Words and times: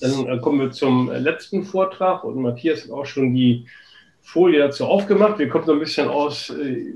Dann 0.00 0.26
äh, 0.26 0.38
kommen 0.38 0.60
wir 0.60 0.70
zum 0.70 1.10
letzten 1.10 1.62
Vortrag 1.64 2.24
und 2.24 2.40
Matthias 2.40 2.84
hat 2.84 2.90
auch 2.90 3.06
schon 3.06 3.34
die 3.34 3.66
Folie 4.20 4.58
dazu 4.58 4.86
aufgemacht. 4.86 5.38
Wir 5.38 5.48
kommen 5.48 5.66
so 5.66 5.72
ein 5.72 5.78
bisschen 5.78 6.08
aus 6.08 6.50
äh, 6.50 6.94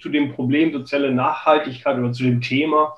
zu 0.00 0.08
dem 0.08 0.32
Problem 0.32 0.72
soziale 0.72 1.12
Nachhaltigkeit 1.12 1.98
oder 1.98 2.12
zu 2.12 2.24
dem 2.24 2.40
Thema 2.40 2.94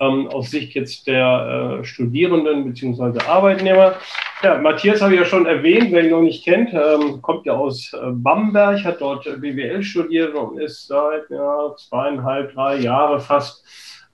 ähm, 0.00 0.28
aus 0.28 0.50
Sicht 0.50 0.74
jetzt 0.74 1.06
der 1.06 1.80
äh, 1.80 1.84
Studierenden 1.84 2.64
bzw. 2.64 3.18
Arbeitnehmer. 3.26 3.96
Ja, 4.42 4.58
Matthias 4.58 5.02
habe 5.02 5.14
ich 5.14 5.20
ja 5.20 5.26
schon 5.26 5.46
erwähnt, 5.46 5.90
wer 5.90 6.04
ihn 6.04 6.10
noch 6.10 6.22
nicht 6.22 6.44
kennt, 6.44 6.72
ähm, 6.72 7.20
kommt 7.22 7.46
ja 7.46 7.54
aus 7.54 7.92
äh, 7.92 8.10
Bamberg, 8.12 8.84
hat 8.84 9.00
dort 9.00 9.24
BWL 9.24 9.82
studiert 9.82 10.34
und 10.34 10.60
ist 10.60 10.86
seit 10.86 11.28
ja, 11.30 11.74
zweieinhalb, 11.76 12.54
drei 12.54 12.76
Jahre 12.76 13.18
fast 13.18 13.64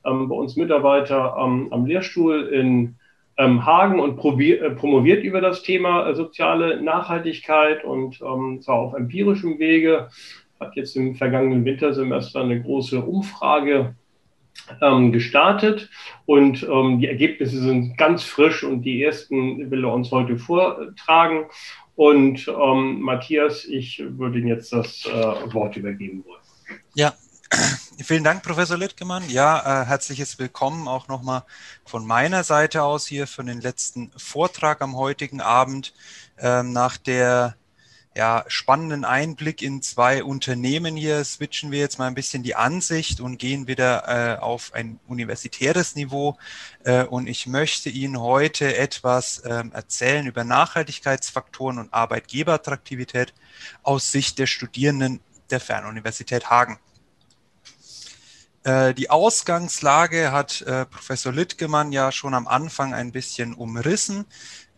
ähm, 0.06 0.28
bei 0.28 0.34
uns 0.34 0.56
Mitarbeiter 0.56 1.36
am 1.36 1.84
Lehrstuhl 1.84 2.48
in 2.48 2.96
ähm, 3.36 3.64
Hagen 3.64 4.00
und 4.00 4.18
äh, 4.40 4.70
promoviert 4.70 5.24
über 5.24 5.40
das 5.40 5.62
Thema 5.62 6.08
äh, 6.08 6.14
soziale 6.14 6.80
Nachhaltigkeit 6.82 7.84
und 7.84 8.20
ähm, 8.20 8.60
zwar 8.62 8.76
auf 8.76 8.94
empirischem 8.94 9.58
Wege. 9.58 10.08
Hat 10.60 10.76
jetzt 10.76 10.96
im 10.96 11.14
vergangenen 11.16 11.64
Wintersemester 11.64 12.40
eine 12.40 12.62
große 12.62 13.00
Umfrage 13.00 13.96
ähm, 14.80 15.12
gestartet 15.12 15.90
und 16.26 16.62
ähm, 16.62 17.00
die 17.00 17.08
Ergebnisse 17.08 17.60
sind 17.60 17.98
ganz 17.98 18.22
frisch 18.22 18.62
und 18.62 18.82
die 18.82 19.02
ersten 19.02 19.70
will 19.70 19.84
er 19.84 19.92
uns 19.92 20.10
heute 20.10 20.38
vortragen. 20.38 21.46
Und 21.96 22.48
ähm, 22.48 23.00
Matthias, 23.00 23.64
ich 23.64 24.02
würde 24.04 24.38
Ihnen 24.38 24.48
jetzt 24.48 24.72
das 24.72 25.06
äh, 25.06 25.52
Wort 25.52 25.76
übergeben 25.76 26.24
wollen. 26.26 26.40
Ja, 26.94 27.14
Vielen 28.02 28.24
Dank, 28.24 28.42
Professor 28.42 28.76
Littgemann. 28.76 29.28
Ja, 29.30 29.82
äh, 29.82 29.86
herzliches 29.86 30.40
Willkommen 30.40 30.88
auch 30.88 31.06
nochmal 31.06 31.44
von 31.84 32.04
meiner 32.04 32.42
Seite 32.42 32.82
aus 32.82 33.06
hier 33.06 33.28
für 33.28 33.44
den 33.44 33.60
letzten 33.60 34.10
Vortrag 34.16 34.82
am 34.82 34.96
heutigen 34.96 35.40
Abend. 35.40 35.94
Ähm, 36.36 36.72
nach 36.72 36.96
der 36.96 37.54
ja, 38.16 38.44
spannenden 38.48 39.04
Einblick 39.04 39.62
in 39.62 39.80
zwei 39.80 40.24
Unternehmen 40.24 40.96
hier 40.96 41.24
switchen 41.24 41.70
wir 41.70 41.78
jetzt 41.78 42.00
mal 42.00 42.08
ein 42.08 42.16
bisschen 42.16 42.42
die 42.42 42.56
Ansicht 42.56 43.20
und 43.20 43.38
gehen 43.38 43.68
wieder 43.68 44.08
äh, 44.08 44.40
auf 44.40 44.74
ein 44.74 44.98
universitäres 45.06 45.94
Niveau. 45.94 46.36
Äh, 46.82 47.04
und 47.04 47.28
ich 47.28 47.46
möchte 47.46 47.90
Ihnen 47.90 48.20
heute 48.20 48.76
etwas 48.76 49.40
ähm, 49.44 49.70
erzählen 49.72 50.26
über 50.26 50.42
Nachhaltigkeitsfaktoren 50.42 51.78
und 51.78 51.94
Arbeitgeberattraktivität 51.94 53.34
aus 53.84 54.10
Sicht 54.10 54.40
der 54.40 54.46
Studierenden 54.46 55.20
der 55.50 55.60
Fernuniversität 55.60 56.50
Hagen. 56.50 56.78
Äh, 58.64 58.94
die 58.94 59.10
Ausgangslage 59.10 60.32
hat 60.32 60.62
äh, 60.62 60.86
Professor 60.86 61.32
Littgemann 61.32 61.92
ja 61.92 62.10
schon 62.10 62.34
am 62.34 62.48
Anfang 62.48 62.94
ein 62.94 63.12
bisschen 63.12 63.54
umrissen. 63.54 64.24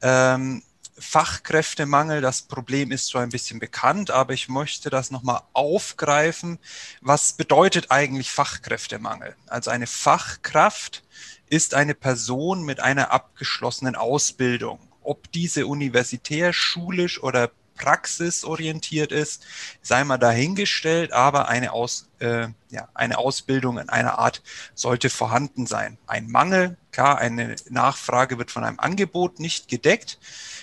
Ähm, 0.02 0.62
Fachkräftemangel, 0.98 2.20
das 2.20 2.42
Problem 2.42 2.90
ist 2.90 3.06
so 3.06 3.18
ein 3.18 3.28
bisschen 3.28 3.60
bekannt, 3.60 4.10
aber 4.10 4.32
ich 4.32 4.48
möchte 4.48 4.90
das 4.90 5.10
nochmal 5.10 5.42
aufgreifen. 5.52 6.58
Was 7.00 7.34
bedeutet 7.34 7.90
eigentlich 7.90 8.30
Fachkräftemangel? 8.30 9.36
Also 9.46 9.70
eine 9.70 9.86
Fachkraft 9.86 11.02
ist 11.48 11.74
eine 11.74 11.94
Person 11.94 12.64
mit 12.64 12.80
einer 12.80 13.12
abgeschlossenen 13.12 13.94
Ausbildung. 13.94 14.80
Ob 15.02 15.30
diese 15.32 15.66
universitär, 15.66 16.52
schulisch 16.52 17.22
oder 17.22 17.50
praxisorientiert 17.76 19.12
ist, 19.12 19.44
sei 19.82 20.02
mal 20.04 20.18
dahingestellt, 20.18 21.12
aber 21.12 21.48
eine, 21.48 21.72
Aus, 21.72 22.08
äh, 22.18 22.48
ja, 22.70 22.88
eine 22.94 23.18
Ausbildung 23.18 23.78
in 23.78 23.88
einer 23.88 24.18
Art 24.18 24.42
sollte 24.74 25.10
vorhanden 25.10 25.66
sein. 25.66 25.98
Ein 26.06 26.28
Mangel, 26.28 26.76
klar, 26.90 27.18
eine 27.18 27.56
Nachfrage 27.68 28.38
wird 28.38 28.50
von 28.50 28.64
einem 28.64 28.80
Angebot 28.80 29.38
nicht 29.38 29.68
gedeckt. 29.68 30.18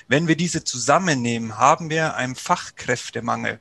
Wenn 0.08 0.28
wir 0.28 0.36
diese 0.36 0.64
zusammennehmen, 0.64 1.58
haben 1.58 1.90
wir 1.90 2.16
einen 2.16 2.36
Fachkräftemangel. 2.36 3.60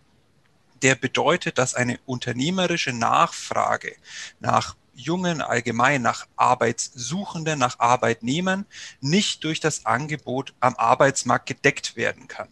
Der 0.82 0.96
bedeutet, 0.96 1.58
dass 1.58 1.74
eine 1.74 2.00
unternehmerische 2.06 2.92
Nachfrage 2.92 3.94
nach 4.40 4.74
Jungen 4.94 5.40
allgemein 5.40 6.02
nach 6.02 6.26
Arbeitssuchenden, 6.36 7.58
nach 7.58 7.78
Arbeitnehmern 7.78 8.66
nicht 9.00 9.44
durch 9.44 9.60
das 9.60 9.86
Angebot 9.86 10.54
am 10.60 10.74
Arbeitsmarkt 10.76 11.46
gedeckt 11.46 11.96
werden 11.96 12.28
kann. 12.28 12.48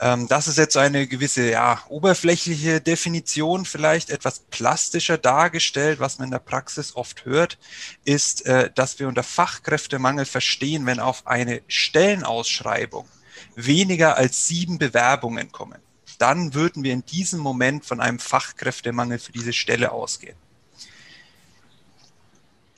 Ähm, 0.00 0.28
das 0.28 0.48
ist 0.48 0.56
jetzt 0.56 0.76
eine 0.76 1.06
gewisse, 1.06 1.50
ja, 1.50 1.82
oberflächliche 1.88 2.80
Definition, 2.80 3.66
vielleicht 3.66 4.08
etwas 4.10 4.40
plastischer 4.50 5.18
dargestellt, 5.18 6.00
was 6.00 6.18
man 6.18 6.28
in 6.28 6.32
der 6.32 6.38
Praxis 6.38 6.96
oft 6.96 7.26
hört, 7.26 7.58
ist, 8.04 8.46
äh, 8.46 8.70
dass 8.74 8.98
wir 8.98 9.08
unter 9.08 9.22
Fachkräftemangel 9.22 10.24
verstehen, 10.24 10.86
wenn 10.86 11.00
auf 11.00 11.26
eine 11.26 11.60
Stellenausschreibung 11.68 13.06
weniger 13.54 14.16
als 14.16 14.46
sieben 14.46 14.78
Bewerbungen 14.78 15.52
kommen. 15.52 15.78
Dann 16.18 16.54
würden 16.54 16.82
wir 16.82 16.92
in 16.92 17.04
diesem 17.04 17.40
Moment 17.40 17.84
von 17.84 18.00
einem 18.00 18.18
Fachkräftemangel 18.18 19.18
für 19.18 19.32
diese 19.32 19.52
Stelle 19.52 19.92
ausgehen 19.92 20.36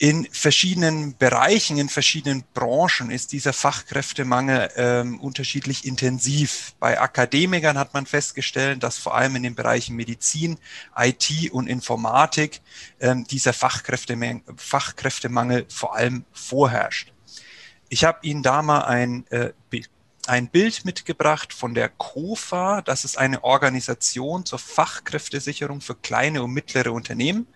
in 0.03 0.27
verschiedenen 0.33 1.15
Bereichen, 1.15 1.77
in 1.77 1.87
verschiedenen 1.87 2.43
Branchen 2.53 3.09
ist 3.09 3.31
dieser 3.31 3.53
Fachkräftemangel 3.53 4.69
ähm, 4.75 5.17
unterschiedlich 5.21 5.85
intensiv. 5.85 6.73
Bei 6.77 6.99
Akademikern 6.99 7.77
hat 7.77 7.93
man 7.93 8.05
festgestellt, 8.05 8.83
dass 8.83 8.97
vor 8.97 9.15
allem 9.15 9.37
in 9.37 9.43
den 9.43 9.55
Bereichen 9.55 9.95
Medizin, 9.95 10.57
IT 10.97 11.53
und 11.53 11.67
Informatik 11.67 12.59
ähm, 12.99 13.25
dieser 13.27 13.53
Fachkräftemangel, 13.53 14.41
Fachkräftemangel 14.57 15.67
vor 15.69 15.95
allem 15.95 16.25
vorherrscht. 16.33 17.13
Ich 17.87 18.03
habe 18.03 18.19
Ihnen 18.23 18.43
da 18.43 18.61
mal 18.61 18.81
ein, 18.81 19.25
äh, 19.29 19.53
ein 20.27 20.49
Bild 20.49 20.83
mitgebracht 20.83 21.53
von 21.53 21.73
der 21.73 21.87
KOFA. 21.87 22.81
Das 22.81 23.05
ist 23.05 23.17
eine 23.17 23.45
Organisation 23.45 24.45
zur 24.45 24.59
Fachkräftesicherung 24.59 25.79
für 25.79 25.95
kleine 25.95 26.43
und 26.43 26.51
mittlere 26.51 26.91
Unternehmen. 26.91 27.47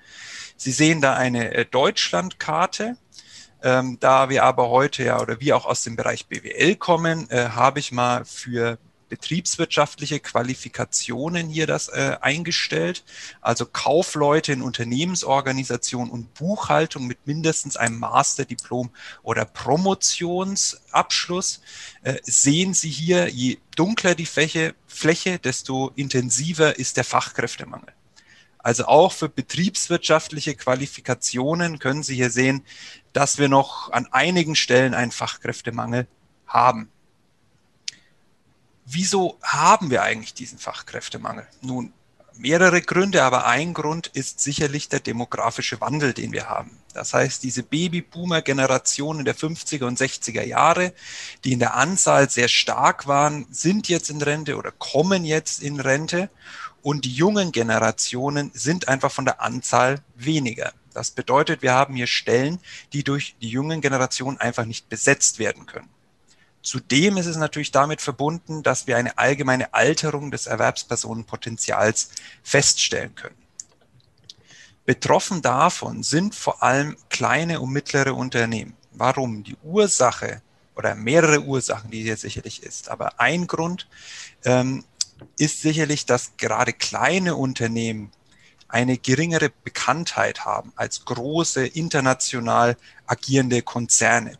Sie 0.58 0.72
sehen 0.72 1.02
da 1.02 1.14
eine 1.14 1.54
äh, 1.54 1.66
Deutschlandkarte. 1.66 2.98
Ähm, 3.64 3.98
da 4.00 4.30
wir 4.30 4.44
aber 4.44 4.70
heute 4.70 5.04
ja 5.04 5.20
oder 5.20 5.40
wir 5.40 5.58
auch 5.58 5.66
aus 5.66 5.84
dem 5.84 5.96
Bereich 5.96 6.28
BWL 6.28 6.76
kommen, 6.76 7.30
äh, 7.30 7.50
habe 7.50 7.80
ich 7.80 7.92
mal 7.92 8.26
für 8.26 8.78
betriebswirtschaftliche 9.10 10.20
Qualifikationen 10.20 11.50
hier 11.50 11.68
das 11.68 11.90
äh, 11.90 12.18
eingestellt. 12.22 13.04
Also 13.42 13.66
Kaufleute 13.66 14.52
in 14.52 14.62
Unternehmensorganisation 14.62 16.10
und 16.10 16.34
Buchhaltung 16.34 17.08
mit 17.08 17.26
mindestens 17.26 17.78
einem 17.78 18.00
Masterdiplom 18.00 18.90
oder 19.24 19.46
Promotionsabschluss. 19.46 21.62
Äh, 22.04 22.16
sehen 22.24 22.74
Sie 22.74 22.90
hier, 22.90 23.30
je 23.30 23.58
dunkler 23.76 24.16
die 24.16 24.26
Fläche, 24.26 24.76
Fläche, 24.88 25.40
desto 25.40 25.92
intensiver 25.96 26.78
ist 26.78 26.98
der 26.98 27.04
Fachkräftemangel. 27.04 27.97
Also 28.68 28.86
auch 28.88 29.14
für 29.14 29.30
betriebswirtschaftliche 29.30 30.54
Qualifikationen 30.54 31.80
können 31.80 32.04
Sie 32.04 32.16
hier 32.16 32.30
sehen, 32.30 32.66
dass 33.14 33.38
wir 33.38 33.48
noch 33.48 33.94
an 33.94 34.10
einigen 34.12 34.58
Stellen 34.58 34.94
einen 34.94 35.14
Fachkräftemangel 35.14 36.06
haben. 36.48 36.90
Wieso 38.84 39.40
haben 39.42 39.90
wir 39.90 40.04
eigentlich 40.04 40.34
diesen 40.34 40.60
Fachkräftemangel? 40.60 41.48
Nun, 41.62 41.94
mehrere 42.34 42.82
Gründe, 42.82 43.24
aber 43.24 43.48
ein 43.48 43.74
Grund 43.74 44.08
ist 44.08 44.42
sicherlich 44.42 44.90
der 44.90 45.00
demografische 45.00 45.80
Wandel, 45.80 46.14
den 46.14 46.34
wir 46.34 46.50
haben. 46.50 46.78
Das 46.94 47.14
heißt, 47.14 47.44
diese 47.44 47.64
Babyboomer-Generationen 47.64 49.24
der 49.24 49.36
50er 49.36 49.86
und 49.86 49.98
60er 49.98 50.44
Jahre, 50.44 50.94
die 51.46 51.54
in 51.54 51.60
der 51.60 51.76
Anzahl 51.76 52.30
sehr 52.30 52.50
stark 52.50 53.08
waren, 53.08 53.48
sind 53.50 53.88
jetzt 53.88 54.10
in 54.10 54.22
Rente 54.22 54.58
oder 54.58 54.72
kommen 54.72 55.24
jetzt 55.24 55.62
in 55.62 55.80
Rente. 55.80 56.30
Und 56.88 57.04
die 57.04 57.12
jungen 57.12 57.52
Generationen 57.52 58.50
sind 58.54 58.88
einfach 58.88 59.12
von 59.12 59.26
der 59.26 59.42
Anzahl 59.42 60.00
weniger. 60.16 60.72
Das 60.94 61.12
bedeutet, 61.12 61.62
wir 61.62 61.74
haben 61.74 61.96
hier 61.96 62.08
Stellen, 62.08 62.60
die 62.94 63.04
durch 63.04 63.36
die 63.42 63.50
jungen 63.50 63.82
Generationen 63.82 64.38
einfach 64.38 64.64
nicht 64.64 64.88
besetzt 64.88 65.38
werden 65.38 65.66
können. 65.66 65.90
Zudem 66.62 67.18
ist 67.18 67.26
es 67.26 67.36
natürlich 67.36 67.72
damit 67.72 68.00
verbunden, 68.00 68.64
dass 68.64 68.88
wir 68.88 68.96
eine 68.96 69.18
allgemeine 69.18 69.74
Alterung 69.74 70.32
des 70.32 70.48
Erwerbspersonenpotenzials 70.48 72.12
feststellen 72.42 73.14
können. 73.16 73.36
Betroffen 74.86 75.42
davon 75.42 76.04
sind 76.04 76.36
vor 76.36 76.64
allem 76.64 76.96
kleine 77.10 77.60
und 77.60 77.74
mittlere 77.74 78.16
Unternehmen. 78.16 78.78
Warum? 78.94 79.44
Die 79.44 79.58
Ursache 79.62 80.42
oder 80.78 80.96
mehrere 80.96 81.42
Ursachen, 81.42 81.92
die 81.92 82.04
hier 82.04 82.16
sicherlich 82.16 82.64
ist. 82.64 82.88
Aber 82.88 83.20
ein 83.20 83.46
Grund 83.46 83.90
ähm, 84.46 84.86
ist 85.38 85.62
sicherlich, 85.62 86.06
dass 86.06 86.38
gerade 86.38 86.74
kleine 86.74 87.36
Unternehmen 87.36 88.12
eine 88.68 88.98
geringere 88.98 89.52
Bekanntheit 89.64 90.46
haben 90.46 90.74
als 90.76 91.06
große 91.06 91.66
international 91.66 92.78
agierende 93.06 93.62
Konzerne. 93.62 94.38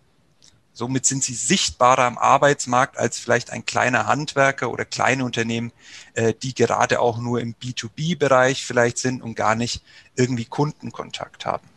Somit 0.74 1.08
sind 1.08 1.24
sie 1.24 1.34
sichtbarer 1.34 2.04
am 2.04 2.20
Arbeitsmarkt 2.20 3.00
als 3.00 3.18
vielleicht 3.18 3.50
ein 3.52 3.66
kleiner 3.66 4.06
Handwerker 4.06 4.70
oder 4.70 4.86
kleine 4.86 5.26
Unternehmen, 5.26 5.72
äh, 6.14 6.36
die 6.36 6.54
gerade 6.54 7.00
auch 7.00 7.18
nur 7.18 7.42
im 7.42 7.56
B2B-Bereich 7.56 8.64
vielleicht 8.64 9.00
sind 9.00 9.24
und 9.24 9.34
gar 9.36 9.56
nicht 9.56 9.82
irgendwie 10.16 10.46
Kundenkontakt 10.46 11.48
haben. 11.48 11.68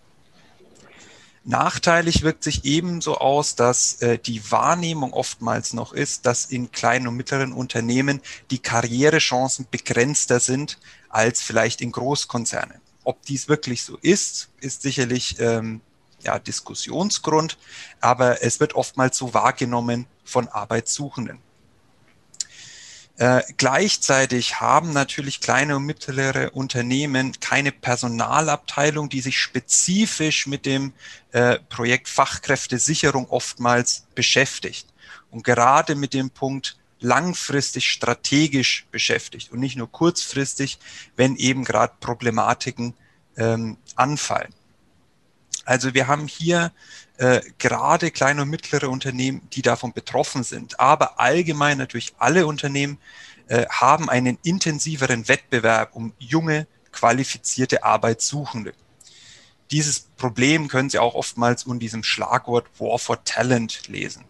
Nachteilig 1.44 2.22
wirkt 2.22 2.44
sich 2.44 2.64
ebenso 2.64 3.16
aus, 3.16 3.54
dass 3.54 4.02
äh, 4.02 4.18
die 4.18 4.50
Wahrnehmung 4.50 5.14
oftmals 5.14 5.72
noch 5.72 5.94
ist, 5.94 6.26
dass 6.26 6.44
in 6.44 6.70
kleinen 6.70 7.08
und 7.08 7.16
mittleren 7.16 7.54
Unternehmen 7.54 8.20
die 8.50 8.58
Karrierechancen 8.58 9.66
begrenzter 9.70 10.38
sind 10.38 10.78
als 11.08 11.40
vielleicht 11.40 11.80
in 11.80 11.92
Großkonzernen. 11.92 12.80
Ob 13.04 13.22
dies 13.22 13.48
wirklich 13.48 13.82
so 13.82 13.96
ist, 14.02 14.50
ist 14.60 14.82
sicherlich 14.82 15.40
ähm, 15.40 15.80
ja, 16.22 16.38
Diskussionsgrund, 16.38 17.56
aber 18.00 18.42
es 18.42 18.60
wird 18.60 18.74
oftmals 18.74 19.16
so 19.16 19.32
wahrgenommen 19.32 20.06
von 20.24 20.46
Arbeitssuchenden. 20.48 21.38
Äh, 23.20 23.42
gleichzeitig 23.58 24.62
haben 24.62 24.94
natürlich 24.94 25.42
kleine 25.42 25.76
und 25.76 25.84
mittlere 25.84 26.52
Unternehmen 26.54 27.38
keine 27.38 27.70
Personalabteilung, 27.70 29.10
die 29.10 29.20
sich 29.20 29.38
spezifisch 29.38 30.46
mit 30.46 30.64
dem 30.64 30.94
äh, 31.32 31.58
Projekt 31.68 32.08
Fachkräftesicherung 32.08 33.28
oftmals 33.28 34.06
beschäftigt. 34.14 34.86
Und 35.30 35.44
gerade 35.44 35.96
mit 35.96 36.14
dem 36.14 36.30
Punkt 36.30 36.78
langfristig 36.98 37.90
strategisch 37.90 38.86
beschäftigt 38.90 39.52
und 39.52 39.60
nicht 39.60 39.76
nur 39.76 39.92
kurzfristig, 39.92 40.78
wenn 41.14 41.36
eben 41.36 41.64
gerade 41.64 41.92
Problematiken 42.00 42.94
ähm, 43.36 43.76
anfallen. 43.96 44.54
Also 45.70 45.94
wir 45.94 46.08
haben 46.08 46.26
hier 46.26 46.72
äh, 47.18 47.42
gerade 47.58 48.10
kleine 48.10 48.42
und 48.42 48.50
mittlere 48.50 48.90
Unternehmen, 48.90 49.40
die 49.52 49.62
davon 49.62 49.92
betroffen 49.92 50.42
sind. 50.42 50.80
Aber 50.80 51.20
allgemein 51.20 51.78
natürlich 51.78 52.12
alle 52.18 52.48
Unternehmen 52.48 52.98
äh, 53.46 53.66
haben 53.68 54.10
einen 54.10 54.36
intensiveren 54.42 55.28
Wettbewerb 55.28 55.94
um 55.94 56.12
junge, 56.18 56.66
qualifizierte 56.90 57.84
Arbeitssuchende. 57.84 58.72
Dieses 59.70 60.00
Problem 60.00 60.66
können 60.66 60.90
Sie 60.90 60.98
auch 60.98 61.14
oftmals 61.14 61.62
unter 61.62 61.78
diesem 61.78 62.02
Schlagwort 62.02 62.66
War 62.80 62.98
for 62.98 63.22
Talent 63.22 63.86
lesen. 63.86 64.24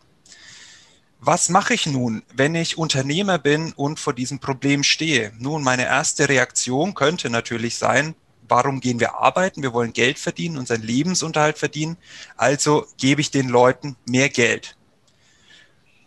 Was 1.21 1.49
mache 1.49 1.73
ich 1.73 1.87
nun, 1.87 2.23
wenn 2.35 2.55
ich 2.55 2.77
Unternehmer 2.77 3.39
bin 3.39 3.73
und 3.73 3.99
vor 3.99 4.13
diesem 4.13 4.41
Problem 4.41 4.83
stehe? 4.83 5.33
Nun, 5.39 5.63
meine 5.63 5.87
erste 5.87 6.29
Reaktion 6.29 6.93
könnte 6.93 7.31
natürlich 7.31 7.79
sein, 7.79 8.15
warum 8.51 8.81
gehen 8.81 9.01
wir 9.01 9.15
arbeiten? 9.15 9.63
Wir 9.63 9.73
wollen 9.73 9.93
Geld 9.93 10.19
verdienen, 10.19 10.59
unseren 10.59 10.83
Lebensunterhalt 10.83 11.59
verdienen. 11.59 11.97
Also 12.37 12.87
gebe 12.99 13.21
ich 13.21 13.31
den 13.31 13.49
Leuten 13.49 13.97
mehr 14.07 14.29
Geld. 14.29 14.77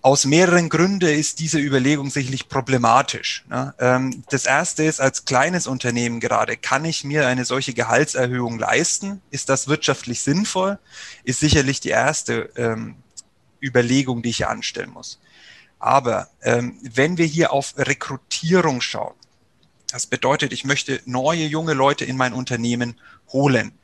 Aus 0.01 0.25
mehreren 0.25 0.67
Gründen 0.67 1.07
ist 1.07 1.39
diese 1.39 1.59
Überlegung 1.59 2.09
sicherlich 2.09 2.49
problematisch. 2.49 3.45
Ne? 3.47 3.73
Ähm, 3.79 4.23
das 4.29 4.45
erste 4.45 4.83
ist, 4.83 4.99
als 4.99 5.23
kleines 5.23 5.65
Unternehmen 5.65 6.19
gerade, 6.19 6.57
kann 6.57 6.83
ich 6.83 7.05
mir 7.05 7.25
eine 7.25 7.45
solche 7.45 7.73
Gehaltserhöhung 7.73 8.59
leisten? 8.59 9.21
Ist 9.31 9.47
das 9.47 9.69
wirtschaftlich 9.69 10.21
sinnvoll? 10.21 10.77
Ist 11.23 11.39
sicherlich 11.39 11.79
die 11.79 11.89
erste 11.89 12.49
ähm, 12.57 12.95
Überlegung, 13.61 14.21
die 14.21 14.31
ich 14.31 14.37
hier 14.37 14.49
anstellen 14.49 14.91
muss. 14.91 15.21
Aber 15.79 16.27
ähm, 16.41 16.77
wenn 16.81 17.17
wir 17.17 17.25
hier 17.25 17.53
auf 17.53 17.73
Rekrutierung 17.77 18.81
schauen, 18.81 19.15
das 19.93 20.07
bedeutet, 20.07 20.51
ich 20.53 20.65
möchte 20.65 21.03
neue 21.05 21.45
junge 21.45 21.73
Leute 21.73 22.03
in 22.03 22.17
mein 22.17 22.33
Unternehmen 22.33 22.99
holen. 23.31 23.77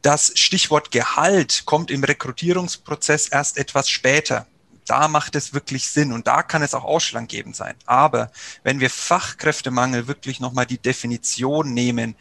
Das 0.00 0.32
Stichwort 0.34 0.90
Gehalt 0.90 1.64
kommt 1.66 1.90
im 1.90 2.04
Rekrutierungsprozess 2.04 3.28
erst 3.28 3.58
etwas 3.58 3.90
später. 3.90 4.46
Da 4.86 5.08
macht 5.08 5.36
es 5.36 5.52
wirklich 5.52 5.88
Sinn 5.88 6.14
und 6.14 6.26
da 6.26 6.42
kann 6.42 6.62
es 6.62 6.72
auch 6.72 6.84
ausschlaggebend 6.84 7.54
sein. 7.54 7.74
Aber 7.84 8.32
wenn 8.62 8.80
wir 8.80 8.88
Fachkräftemangel 8.88 10.08
wirklich 10.08 10.40
nochmal 10.40 10.64
die 10.64 10.78
Definition 10.78 11.74
nehmen, 11.74 12.14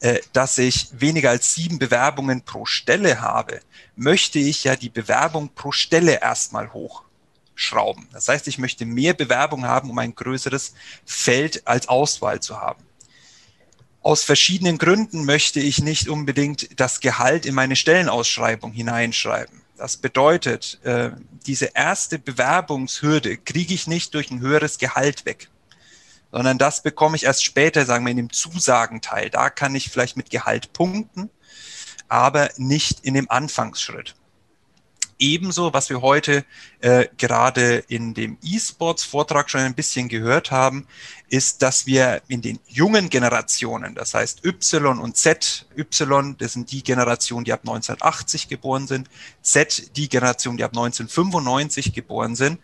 äh, 0.00 0.20
dass 0.32 0.56
ich 0.56 0.88
weniger 0.92 1.28
als 1.28 1.54
sieben 1.54 1.78
Bewerbungen 1.78 2.40
pro 2.40 2.64
Stelle 2.64 3.20
habe, 3.20 3.60
möchte 3.96 4.38
ich 4.38 4.64
ja 4.64 4.76
die 4.76 4.88
Bewerbung 4.88 5.50
pro 5.54 5.72
Stelle 5.72 6.22
erstmal 6.22 6.72
hoch 6.72 7.04
schrauben. 7.54 8.08
Das 8.12 8.28
heißt, 8.28 8.48
ich 8.48 8.58
möchte 8.58 8.84
mehr 8.86 9.14
Bewerbung 9.14 9.66
haben, 9.66 9.90
um 9.90 9.98
ein 9.98 10.14
größeres 10.14 10.74
Feld 11.04 11.66
als 11.66 11.88
Auswahl 11.88 12.40
zu 12.40 12.60
haben. 12.60 12.82
Aus 14.00 14.24
verschiedenen 14.24 14.78
Gründen 14.78 15.24
möchte 15.24 15.60
ich 15.60 15.80
nicht 15.80 16.08
unbedingt 16.08 16.80
das 16.80 17.00
Gehalt 17.00 17.46
in 17.46 17.54
meine 17.54 17.76
Stellenausschreibung 17.76 18.72
hineinschreiben. 18.72 19.62
Das 19.76 19.96
bedeutet, 19.96 20.80
äh, 20.82 21.10
diese 21.46 21.70
erste 21.74 22.18
Bewerbungshürde 22.18 23.36
kriege 23.36 23.74
ich 23.74 23.86
nicht 23.86 24.14
durch 24.14 24.30
ein 24.30 24.40
höheres 24.40 24.78
Gehalt 24.78 25.24
weg, 25.24 25.48
sondern 26.32 26.58
das 26.58 26.82
bekomme 26.82 27.16
ich 27.16 27.24
erst 27.24 27.44
später, 27.44 27.86
sagen 27.86 28.04
wir, 28.04 28.10
in 28.10 28.16
dem 28.16 28.32
Zusagenteil. 28.32 29.30
Da 29.30 29.50
kann 29.50 29.74
ich 29.74 29.90
vielleicht 29.90 30.16
mit 30.16 30.30
Gehalt 30.30 30.72
punkten, 30.72 31.30
aber 32.08 32.50
nicht 32.56 33.00
in 33.00 33.14
dem 33.14 33.30
Anfangsschritt 33.30 34.14
ebenso, 35.22 35.72
was 35.72 35.88
wir 35.88 36.02
heute 36.02 36.44
äh, 36.80 37.06
gerade 37.16 37.84
in 37.88 38.12
dem 38.12 38.38
E-Sports-Vortrag 38.42 39.48
schon 39.48 39.60
ein 39.60 39.74
bisschen 39.74 40.08
gehört 40.08 40.50
haben, 40.50 40.86
ist, 41.28 41.62
dass 41.62 41.86
wir 41.86 42.20
in 42.28 42.42
den 42.42 42.58
jungen 42.66 43.08
Generationen, 43.08 43.94
das 43.94 44.12
heißt 44.12 44.44
Y 44.44 44.98
und 44.98 45.16
Z, 45.16 45.66
Y, 45.78 46.36
das 46.36 46.52
sind 46.52 46.70
die 46.72 46.82
Generationen, 46.82 47.44
die 47.44 47.52
ab 47.52 47.60
1980 47.60 48.48
geboren 48.48 48.86
sind, 48.86 49.08
Z, 49.40 49.96
die 49.96 50.08
Generation, 50.08 50.56
die 50.56 50.64
ab 50.64 50.72
1995 50.72 51.94
geboren 51.94 52.34
sind, 52.34 52.58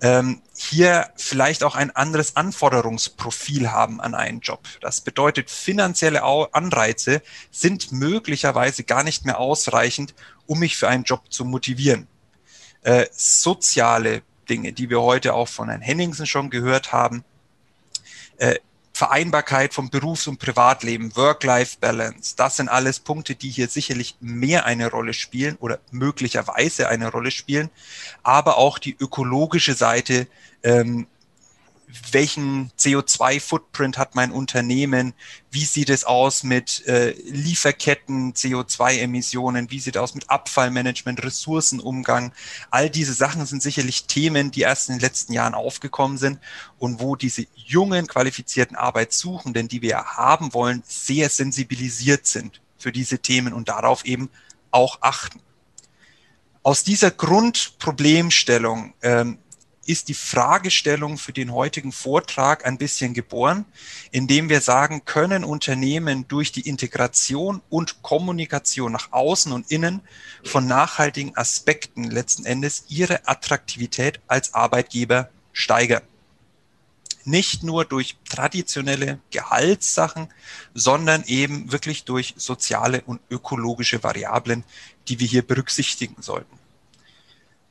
ähm, 0.00 0.40
hier 0.56 1.10
vielleicht 1.16 1.64
auch 1.64 1.74
ein 1.74 1.90
anderes 1.94 2.36
Anforderungsprofil 2.36 3.70
haben 3.70 4.00
an 4.00 4.14
einen 4.14 4.40
Job. 4.40 4.60
Das 4.80 5.00
bedeutet, 5.00 5.50
finanzielle 5.50 6.22
Anreize 6.22 7.20
sind 7.50 7.92
möglicherweise 7.92 8.84
gar 8.84 9.02
nicht 9.02 9.26
mehr 9.26 9.38
ausreichend, 9.40 10.14
um 10.46 10.58
mich 10.58 10.76
für 10.76 10.88
einen 10.88 11.04
Job 11.04 11.22
zu 11.30 11.44
motivieren. 11.44 12.06
Äh, 12.82 13.06
soziale 13.12 14.22
Dinge, 14.48 14.72
die 14.72 14.90
wir 14.90 15.00
heute 15.00 15.34
auch 15.34 15.48
von 15.48 15.68
Herrn 15.68 15.80
Henningsen 15.80 16.26
schon 16.26 16.50
gehört 16.50 16.92
haben, 16.92 17.24
äh, 18.38 18.56
Vereinbarkeit 18.92 19.74
von 19.74 19.90
Berufs- 19.90 20.26
und 20.26 20.38
Privatleben, 20.38 21.14
Work-Life-Balance, 21.16 22.34
das 22.36 22.56
sind 22.56 22.70
alles 22.70 22.98
Punkte, 22.98 23.34
die 23.34 23.50
hier 23.50 23.68
sicherlich 23.68 24.16
mehr 24.20 24.64
eine 24.64 24.90
Rolle 24.90 25.12
spielen 25.12 25.56
oder 25.60 25.80
möglicherweise 25.90 26.88
eine 26.88 27.10
Rolle 27.10 27.30
spielen, 27.30 27.68
aber 28.22 28.56
auch 28.56 28.78
die 28.78 28.96
ökologische 28.98 29.74
Seite 29.74 30.28
ähm, 30.62 31.06
welchen 32.10 32.72
CO2-Footprint 32.78 33.96
hat 33.96 34.14
mein 34.14 34.32
Unternehmen, 34.32 35.14
wie 35.50 35.64
sieht 35.64 35.88
es 35.88 36.04
aus 36.04 36.42
mit 36.42 36.84
äh, 36.86 37.10
Lieferketten, 37.26 38.34
CO2-Emissionen, 38.34 39.70
wie 39.70 39.78
sieht 39.78 39.96
es 39.96 40.02
aus 40.02 40.14
mit 40.14 40.28
Abfallmanagement, 40.28 41.22
Ressourcenumgang. 41.22 42.32
All 42.70 42.90
diese 42.90 43.14
Sachen 43.14 43.46
sind 43.46 43.62
sicherlich 43.62 44.06
Themen, 44.06 44.50
die 44.50 44.62
erst 44.62 44.88
in 44.88 44.96
den 44.96 45.00
letzten 45.00 45.32
Jahren 45.32 45.54
aufgekommen 45.54 46.18
sind 46.18 46.40
und 46.78 47.00
wo 47.00 47.14
diese 47.14 47.46
jungen, 47.54 48.06
qualifizierten 48.06 48.76
Arbeitssuchenden, 48.76 49.68
die 49.68 49.82
wir 49.82 50.02
haben 50.04 50.54
wollen, 50.54 50.82
sehr 50.86 51.28
sensibilisiert 51.30 52.26
sind 52.26 52.60
für 52.78 52.92
diese 52.92 53.20
Themen 53.20 53.52
und 53.52 53.68
darauf 53.68 54.04
eben 54.04 54.28
auch 54.70 54.98
achten. 55.00 55.40
Aus 56.62 56.82
dieser 56.82 57.12
Grundproblemstellung 57.12 58.92
ähm, 59.00 59.38
ist 59.86 60.08
die 60.08 60.14
Fragestellung 60.14 61.18
für 61.18 61.32
den 61.32 61.52
heutigen 61.52 61.92
Vortrag 61.92 62.66
ein 62.66 62.78
bisschen 62.78 63.14
geboren, 63.14 63.64
indem 64.10 64.48
wir 64.48 64.60
sagen, 64.60 65.04
können 65.04 65.44
Unternehmen 65.44 66.26
durch 66.28 66.52
die 66.52 66.68
Integration 66.68 67.62
und 67.70 68.02
Kommunikation 68.02 68.92
nach 68.92 69.12
außen 69.12 69.52
und 69.52 69.70
innen 69.70 70.00
von 70.44 70.66
nachhaltigen 70.66 71.36
Aspekten 71.36 72.04
letzten 72.04 72.44
Endes 72.44 72.84
ihre 72.88 73.26
Attraktivität 73.28 74.20
als 74.26 74.54
Arbeitgeber 74.54 75.30
steigern. 75.52 76.02
Nicht 77.24 77.64
nur 77.64 77.84
durch 77.84 78.16
traditionelle 78.28 79.18
Gehaltssachen, 79.30 80.28
sondern 80.74 81.24
eben 81.24 81.72
wirklich 81.72 82.04
durch 82.04 82.34
soziale 82.36 83.02
und 83.02 83.20
ökologische 83.30 84.02
Variablen, 84.02 84.62
die 85.08 85.18
wir 85.18 85.26
hier 85.26 85.42
berücksichtigen 85.42 86.22
sollten 86.22 86.55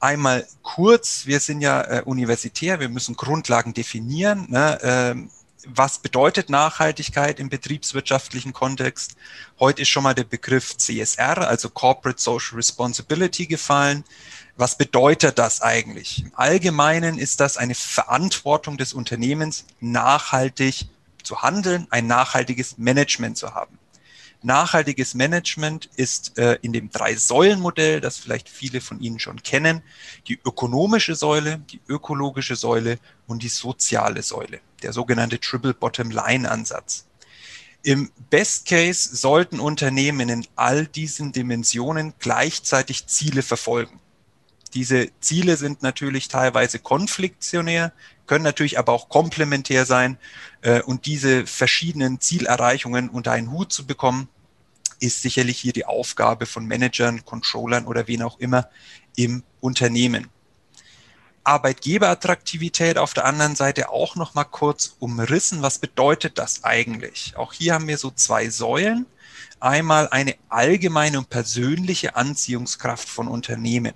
einmal 0.06 0.48
kurz, 0.62 1.26
wir 1.26 1.40
sind 1.40 1.62
ja 1.62 1.82
äh, 1.82 2.02
universitär, 2.06 2.80
wir 2.80 2.90
müssen 2.90 3.16
Grundlagen 3.16 3.74
definieren. 3.74 4.46
Ne? 4.50 4.80
Ähm, 4.82 5.30
was 5.68 5.98
bedeutet 5.98 6.50
Nachhaltigkeit 6.50 7.40
im 7.40 7.50
betriebswirtschaftlichen 7.50 8.54
Kontext? 8.54 9.16
Heute 9.60 9.82
ist 9.82 9.90
schon 9.90 10.04
mal 10.04 10.14
der 10.14 10.24
Begriff 10.24 10.78
CSR, 10.78 11.48
also 11.48 11.70
Corporate 11.70 12.22
Social 12.22 12.56
Responsibility 12.56 13.48
gefallen. 13.48 14.04
Was 14.58 14.78
bedeutet 14.78 15.40
das 15.40 15.62
eigentlich? 15.62 16.24
Im 16.24 16.32
Allgemeinen 16.36 17.18
ist 17.18 17.40
das 17.40 17.58
eine 17.58 17.76
Verantwortung 17.76 18.78
des 18.78 18.94
Unternehmens, 18.94 19.66
nachhaltig 19.80 20.86
zu 21.24 21.42
handeln, 21.42 21.88
ein 21.90 22.08
nachhaltiges 22.08 22.78
Management 22.78 23.38
zu 23.38 23.54
haben. 23.56 23.80
Nachhaltiges 24.46 25.16
Management 25.16 25.90
ist 25.96 26.38
äh, 26.38 26.60
in 26.62 26.72
dem 26.72 26.92
Drei-Säulen-Modell, 26.92 28.00
das 28.00 28.18
vielleicht 28.18 28.48
viele 28.48 28.80
von 28.80 29.02
Ihnen 29.02 29.20
schon 29.20 29.42
kennen, 29.42 29.82
die 30.28 30.40
ökonomische 30.46 31.16
Säule, 31.16 31.60
die 31.72 31.82
ökologische 31.88 32.56
Säule 32.56 33.00
und 33.28 33.44
die 33.44 33.50
soziale 33.50 34.22
Säule, 34.22 34.62
der 34.84 34.94
sogenannte 34.94 35.40
Triple 35.40 35.74
Bottom 35.74 36.12
Line 36.12 36.50
Ansatz. 36.50 37.08
Im 37.82 38.12
Best 38.30 38.68
Case 38.68 39.16
sollten 39.16 39.60
Unternehmen 39.60 40.30
in 40.30 40.48
all 40.56 40.88
diesen 40.88 41.32
Dimensionen 41.32 42.14
gleichzeitig 42.20 43.08
Ziele 43.08 43.42
verfolgen. 43.42 44.00
Diese 44.76 45.10
Ziele 45.22 45.56
sind 45.56 45.82
natürlich 45.84 46.28
teilweise 46.28 46.80
konfliktionär, 46.80 47.94
können 48.28 48.44
natürlich 48.44 48.78
aber 48.78 48.92
auch 48.92 49.08
komplementär 49.08 49.86
sein. 49.86 50.18
Äh, 50.62 50.82
und 50.82 51.06
diese 51.06 51.48
verschiedenen 51.48 52.20
Zielerreichungen 52.20 53.10
unter 53.10 53.32
einen 53.32 53.52
Hut 53.52 53.72
zu 53.72 53.88
bekommen, 53.88 54.28
ist 55.00 55.22
sicherlich 55.22 55.60
hier 55.60 55.74
die 55.74 55.86
Aufgabe 55.86 56.46
von 56.46 56.66
Managern, 56.66 57.26
Controllern 57.26 57.86
oder 57.86 58.08
wen 58.08 58.22
auch 58.22 58.40
immer 58.40 58.70
im 59.16 59.44
Unternehmen. 59.60 60.30
Arbeitgeberattraktivität 61.44 62.98
auf 62.98 63.14
der 63.14 63.26
anderen 63.26 63.56
Seite 63.56 63.90
auch 63.90 64.16
noch 64.16 64.34
mal 64.34 64.46
kurz 64.46 64.96
umrissen. 65.00 65.62
Was 65.62 65.78
bedeutet 65.80 66.40
das 66.40 66.64
eigentlich? 66.64 67.34
Auch 67.38 67.54
hier 67.54 67.76
haben 67.76 67.88
wir 67.88 67.98
so 67.98 68.12
zwei 68.12 68.50
Säulen. 68.50 69.06
Einmal 69.60 70.10
eine 70.10 70.36
allgemeine 70.50 71.20
und 71.20 71.30
persönliche 71.30 72.16
Anziehungskraft 72.16 73.08
von 73.08 73.28
Unternehmen. 73.28 73.94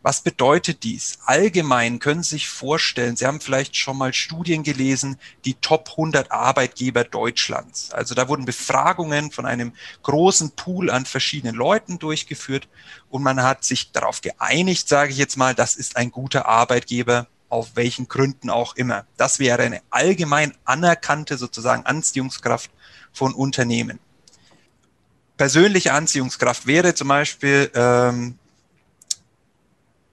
Was 0.00 0.20
bedeutet 0.20 0.84
dies? 0.84 1.18
Allgemein 1.26 1.98
können 1.98 2.22
Sie 2.22 2.36
sich 2.36 2.48
vorstellen, 2.48 3.16
Sie 3.16 3.26
haben 3.26 3.40
vielleicht 3.40 3.76
schon 3.76 3.98
mal 3.98 4.12
Studien 4.14 4.62
gelesen, 4.62 5.18
die 5.44 5.54
Top 5.54 5.90
100 5.90 6.30
Arbeitgeber 6.30 7.02
Deutschlands. 7.02 7.90
Also 7.90 8.14
da 8.14 8.28
wurden 8.28 8.44
Befragungen 8.44 9.32
von 9.32 9.44
einem 9.44 9.72
großen 10.04 10.52
Pool 10.52 10.90
an 10.90 11.04
verschiedenen 11.04 11.56
Leuten 11.56 11.98
durchgeführt 11.98 12.68
und 13.10 13.24
man 13.24 13.42
hat 13.42 13.64
sich 13.64 13.90
darauf 13.90 14.20
geeinigt, 14.20 14.88
sage 14.88 15.10
ich 15.10 15.18
jetzt 15.18 15.36
mal, 15.36 15.54
das 15.54 15.74
ist 15.74 15.96
ein 15.96 16.12
guter 16.12 16.46
Arbeitgeber, 16.46 17.26
auf 17.48 17.74
welchen 17.74 18.06
Gründen 18.06 18.50
auch 18.50 18.76
immer. 18.76 19.04
Das 19.16 19.40
wäre 19.40 19.62
eine 19.62 19.82
allgemein 19.90 20.54
anerkannte 20.64 21.36
sozusagen 21.38 21.86
Anziehungskraft 21.86 22.70
von 23.12 23.34
Unternehmen. 23.34 23.98
Persönliche 25.36 25.92
Anziehungskraft 25.92 26.66
wäre 26.66 26.94
zum 26.94 27.08
Beispiel, 27.08 27.70
ähm, 27.74 28.38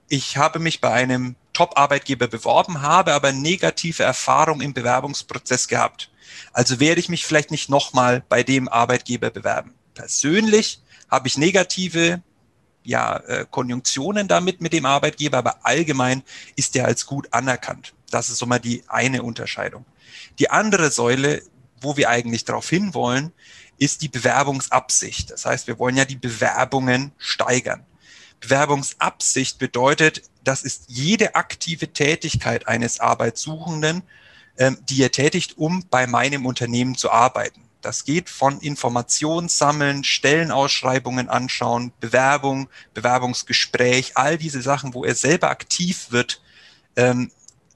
ich 0.07 0.38
habe 0.38 0.59
mich 0.59 0.81
bei 0.81 0.91
einem 0.91 1.35
Top-Arbeitgeber 1.53 2.27
beworben, 2.27 2.81
habe 2.81 3.13
aber 3.13 3.31
negative 3.31 4.03
Erfahrung 4.03 4.62
im 4.62 4.74
Bewerbungsprozess 4.74 5.67
gehabt. 5.67 6.12
Also 6.53 6.79
werde 6.79 7.00
ich 7.00 7.09
mich 7.09 7.25
vielleicht 7.25 7.51
nicht 7.51 7.69
nochmal 7.69 8.24
bei 8.27 8.43
dem 8.43 8.67
Arbeitgeber 8.67 9.29
bewerben. 9.29 9.74
Persönlich 9.93 10.81
habe 11.09 11.27
ich 11.27 11.38
negative 11.38 12.21
ja, 12.83 13.17
äh, 13.17 13.45
Konjunktionen 13.50 14.27
damit 14.27 14.62
mit 14.62 14.74
dem 14.74 14.85
Arbeitgeber, 14.85 15.39
aber 15.39 15.65
allgemein 15.65 16.24
ist 16.55 16.75
der 16.75 16.85
als 16.85 17.05
gut 17.05 17.27
anerkannt. 17.31 17.93
Das 18.12 18.29
ist 18.29 18.38
so 18.38 18.45
mal 18.45 18.59
die 18.59 18.83
eine 18.88 19.24
Unterscheidung. 19.24 19.85
Die 20.38 20.51
andere 20.51 20.91
Säule, 20.91 21.41
wo 21.81 21.97
wir 21.97 22.09
eigentlich 22.09 22.45
darauf 22.45 22.69
hinwollen, 22.69 23.31
ist 23.77 24.01
die 24.01 24.07
Bewerbungsabsicht. 24.07 25.31
Das 25.31 25.45
heißt, 25.45 25.67
wir 25.67 25.79
wollen 25.79 25.97
ja 25.97 26.05
die 26.05 26.15
Bewerbungen 26.15 27.12
steigern. 27.17 27.85
Bewerbungsabsicht 28.39 29.58
bedeutet, 29.60 30.24
das 30.44 30.63
ist 30.63 30.86
jede 30.88 31.36
aktive 31.36 31.92
Tätigkeit 31.94 32.68
eines 32.68 33.00
Arbeitssuchenden, 33.00 34.04
ähm, 34.58 34.77
die 34.89 35.01
er 35.01 35.12
tätigt, 35.12 35.58
um 35.58 35.86
bei 35.89 36.08
meinem 36.08 36.46
Unternehmen 36.46 36.96
zu 36.96 37.12
arbeiten. 37.12 37.62
Das 37.82 38.04
geht 38.04 38.30
von 38.30 38.60
Informationen 38.62 39.48
sammeln, 39.48 40.04
Stellenausschreibungen 40.04 41.30
anschauen, 41.30 41.94
Bewerbung, 42.00 42.68
Bewerbungsgespräch, 42.94 44.13
all 44.15 44.38
diese 44.38 44.62
Sachen, 44.62 44.94
wo 44.96 45.04
er 45.04 45.13
selber 45.13 45.50
aktiv 45.50 46.08
wird, 46.10 46.42
ähm, 46.96 47.32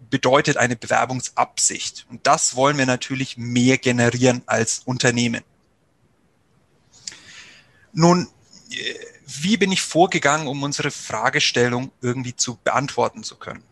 bedeutet 0.09 0.57
eine 0.57 0.75
Bewerbungsabsicht. 0.75 2.07
Und 2.09 2.25
das 2.25 2.55
wollen 2.55 2.77
wir 2.77 2.85
natürlich 2.85 3.37
mehr 3.37 3.77
generieren 3.77 4.41
als 4.47 4.81
Unternehmen. 4.85 5.43
Nun, 7.93 8.27
äh, 8.71 8.95
wie 9.37 9.57
bin 9.57 9.71
ich 9.71 9.81
vorgegangen, 9.81 10.47
um 10.47 10.63
unsere 10.63 10.91
Fragestellung 10.91 11.91
irgendwie 12.01 12.35
zu 12.35 12.57
beantworten 12.63 13.23
zu 13.23 13.35
können? 13.35 13.63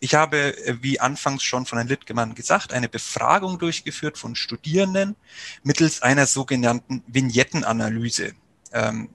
Ich 0.00 0.14
habe, 0.14 0.56
äh, 0.66 0.76
wie 0.80 1.00
anfangs 1.00 1.42
schon 1.42 1.66
von 1.66 1.78
Herrn 1.78 1.88
Littgemann 1.88 2.34
gesagt, 2.34 2.72
eine 2.72 2.88
Befragung 2.88 3.58
durchgeführt 3.58 4.18
von 4.18 4.34
Studierenden 4.34 5.16
mittels 5.62 6.02
einer 6.02 6.26
sogenannten 6.26 7.02
Vignettenanalyse. 7.06 8.32
Ähm, 8.72 9.08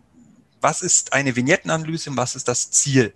was 0.61 0.81
ist 0.81 1.13
eine 1.13 1.35
Vignettenanalyse 1.35 2.09
und 2.09 2.17
was 2.17 2.35
ist 2.35 2.47
das 2.47 2.71
Ziel? 2.71 3.13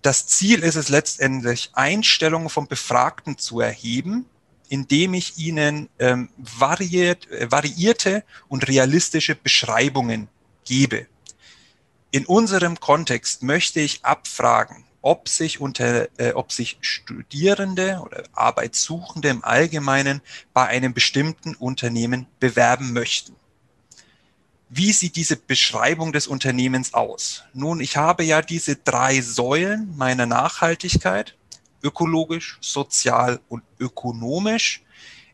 Das 0.00 0.26
Ziel 0.26 0.62
ist 0.62 0.74
es 0.74 0.88
letztendlich, 0.88 1.70
Einstellungen 1.74 2.48
von 2.48 2.66
Befragten 2.66 3.38
zu 3.38 3.60
erheben, 3.60 4.26
indem 4.68 5.14
ich 5.14 5.36
ihnen 5.36 5.90
ähm, 5.98 6.30
variiert, 6.38 7.30
äh, 7.30 7.50
variierte 7.50 8.24
und 8.48 8.66
realistische 8.66 9.34
Beschreibungen 9.34 10.28
gebe. 10.64 11.06
In 12.14 12.26
unserem 12.26 12.78
Kontext 12.78 13.42
möchte 13.42 13.80
ich 13.80 14.04
abfragen, 14.04 14.84
ob 15.00 15.30
sich 15.30 15.62
unter, 15.62 16.08
äh, 16.20 16.32
ob 16.34 16.52
sich 16.52 16.76
Studierende 16.82 18.02
oder 18.04 18.24
Arbeitssuchende 18.34 19.30
im 19.30 19.42
Allgemeinen 19.42 20.20
bei 20.52 20.66
einem 20.66 20.92
bestimmten 20.92 21.54
Unternehmen 21.54 22.26
bewerben 22.38 22.92
möchten. 22.92 23.34
Wie 24.68 24.92
sieht 24.92 25.16
diese 25.16 25.36
Beschreibung 25.36 26.12
des 26.12 26.26
Unternehmens 26.26 26.92
aus? 26.92 27.44
Nun, 27.54 27.80
ich 27.80 27.96
habe 27.96 28.24
ja 28.24 28.42
diese 28.42 28.76
drei 28.76 29.22
Säulen 29.22 29.96
meiner 29.96 30.26
Nachhaltigkeit, 30.26 31.34
ökologisch, 31.82 32.58
sozial 32.60 33.40
und 33.48 33.62
ökonomisch. 33.80 34.82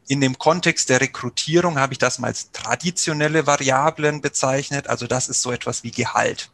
In 0.06 0.20
dem 0.20 0.38
Kontext 0.38 0.90
der 0.90 1.00
Rekrutierung 1.00 1.76
habe 1.76 1.94
ich 1.94 1.98
das 1.98 2.20
mal 2.20 2.28
als 2.28 2.52
traditionelle 2.52 3.48
Variablen 3.48 4.20
bezeichnet. 4.20 4.86
Also 4.86 5.08
das 5.08 5.28
ist 5.28 5.42
so 5.42 5.50
etwas 5.50 5.82
wie 5.82 5.90
Gehalt. 5.90 6.52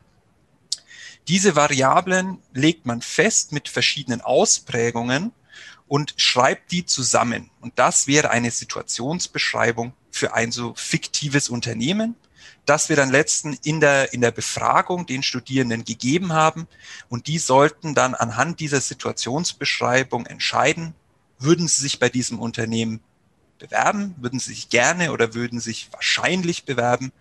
Diese 1.28 1.56
Variablen 1.56 2.38
legt 2.52 2.84
man 2.84 3.00
fest 3.00 3.52
mit 3.52 3.68
verschiedenen 3.68 4.20
Ausprägungen 4.20 5.32
und 5.88 6.14
schreibt 6.16 6.70
die 6.70 6.84
zusammen. 6.84 7.50
Und 7.60 7.78
das 7.78 8.06
wäre 8.06 8.30
eine 8.30 8.50
Situationsbeschreibung 8.50 9.94
für 10.10 10.34
ein 10.34 10.52
so 10.52 10.74
fiktives 10.76 11.48
Unternehmen, 11.48 12.14
das 12.66 12.88
wir 12.88 12.96
dann 12.96 13.10
letzten 13.10 13.58
in 13.62 13.80
der, 13.80 14.12
in 14.12 14.20
der 14.20 14.30
Befragung 14.30 15.06
den 15.06 15.22
Studierenden 15.22 15.84
gegeben 15.84 16.32
haben. 16.32 16.66
Und 17.08 17.26
die 17.26 17.38
sollten 17.38 17.94
dann 17.94 18.14
anhand 18.14 18.60
dieser 18.60 18.80
Situationsbeschreibung 18.80 20.26
entscheiden, 20.26 20.94
würden 21.38 21.68
sie 21.68 21.82
sich 21.82 21.98
bei 21.98 22.08
diesem 22.08 22.38
Unternehmen 22.38 23.00
bewerben, 23.58 24.14
würden 24.18 24.38
sie 24.38 24.52
sich 24.54 24.68
gerne 24.68 25.12
oder 25.12 25.34
würden 25.34 25.60
sich 25.60 25.88
wahrscheinlich 25.92 26.64
bewerben, 26.64 27.12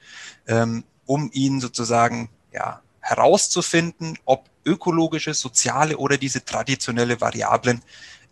ähm, 0.48 0.83
um 1.05 1.29
ihnen 1.33 1.62
sozusagen 1.62 2.29
ja, 2.51 2.81
herauszufinden, 3.03 4.17
ob 4.25 4.50
ökologische, 4.65 5.33
soziale 5.33 5.98
oder 5.98 6.17
diese 6.17 6.43
traditionelle 6.43 7.19
Variablen 7.19 7.83